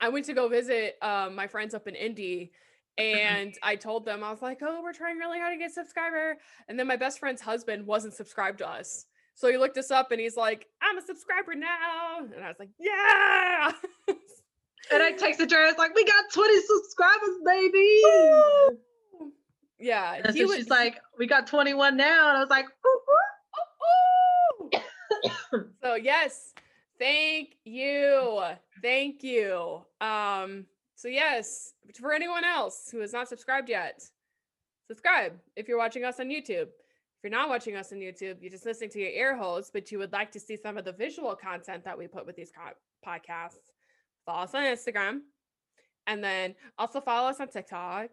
[0.00, 2.52] I went to go visit um, my friends up in Indy
[2.98, 5.74] and I told them, I was like, oh, we're trying really hard to get a
[5.74, 6.38] subscriber.
[6.68, 9.06] And then my best friend's husband wasn't subscribed to us.
[9.34, 12.20] So he looked us up and he's like, I'm a subscriber now.
[12.20, 13.72] And I was like, yeah.
[14.92, 18.00] And I texted her, I was like, we got 20 subscribers, baby!
[19.80, 20.20] yeah.
[20.24, 22.28] And he so was- she's like, we got 21 now.
[22.28, 23.00] And I was like, ooh,
[24.72, 24.80] ooh.
[25.54, 25.64] Ooh.
[25.82, 26.54] so yes,
[26.98, 28.42] thank you.
[28.82, 29.82] Thank you.
[30.00, 34.02] Um, so yes, for anyone else who has not subscribed yet,
[34.86, 36.68] subscribe if you're watching us on YouTube.
[36.68, 39.90] If you're not watching us on YouTube, you're just listening to your ear holes, but
[39.90, 42.52] you would like to see some of the visual content that we put with these
[43.06, 43.72] podcasts,
[44.24, 45.20] follow us on Instagram.
[46.06, 48.08] And then also follow us on TikTok.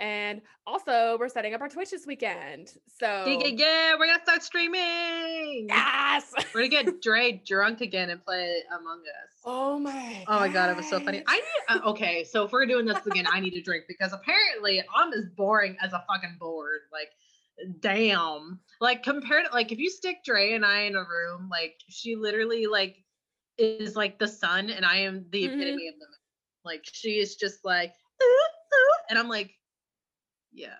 [0.00, 2.68] And also, we're setting up our Twitch this weekend.
[3.00, 5.66] So, Yeah, yeah, yeah, we're gonna start streaming.
[5.68, 6.32] yes.
[6.54, 9.40] We're gonna get Dre drunk again and play Among Us.
[9.44, 10.24] Oh my.
[10.28, 11.24] Oh my god, it was so funny.
[11.26, 14.12] I need uh, okay, so if we're doing this again, I need a drink because
[14.12, 16.82] apparently I'm as boring as a fucking board.
[16.92, 17.10] Like,
[17.80, 18.60] damn.
[18.80, 22.14] Like compared to like if you stick Dre and I in a room, like she
[22.14, 23.02] literally like
[23.58, 25.54] is like the sun and I am the Mhm.
[25.54, 26.14] epitome of the moon.
[26.64, 27.92] Like she is just like
[28.22, 29.52] "Ooh, ooh," and I'm like,
[30.52, 30.74] yeah.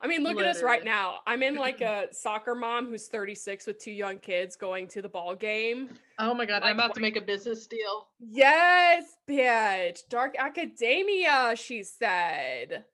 [0.00, 1.20] I mean, look at us right now.
[1.26, 5.08] I'm in like a soccer mom who's 36 with two young kids going to the
[5.08, 5.88] ball game.
[6.18, 8.08] Oh my god, Like, I'm about to make a business deal.
[8.20, 10.00] Yes, bitch.
[10.10, 12.84] Dark academia, she said.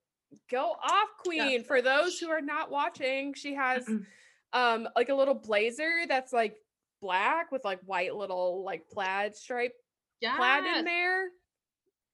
[0.50, 1.64] Go off, queen.
[1.64, 3.88] For those who are not watching, she has
[4.52, 6.56] um like a little blazer that's like
[7.00, 9.74] black with like white little like plaid stripe
[10.20, 10.36] Yeah.
[10.36, 11.24] plaid in there.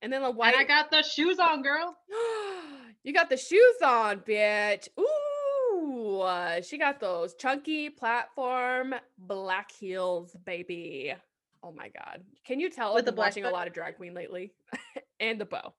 [0.03, 1.97] And then a white And I got the shoes on, girl.
[3.03, 4.89] you got the shoes on, bitch.
[4.99, 11.15] Ooh, uh, she got those chunky platform black heels, baby.
[11.63, 12.23] Oh my god!
[12.47, 14.53] Can you tell With I've the been black watching a lot of drag queen lately,
[15.21, 15.75] and the bow.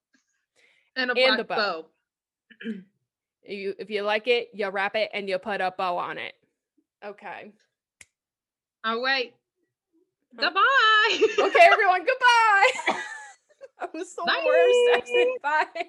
[0.97, 1.55] And a And the bow.
[1.55, 1.85] bow.
[3.47, 6.33] You, if you like it, you wrap it and you put a bow on it.
[7.03, 7.51] Okay.
[8.83, 9.33] Oh wait.
[10.37, 10.51] Huh?
[10.51, 11.45] Goodbye.
[11.47, 12.05] Okay, everyone.
[12.05, 12.99] Goodbye.
[13.93, 14.77] that was so worst.
[14.95, 15.41] Exit.
[15.41, 15.85] Bye.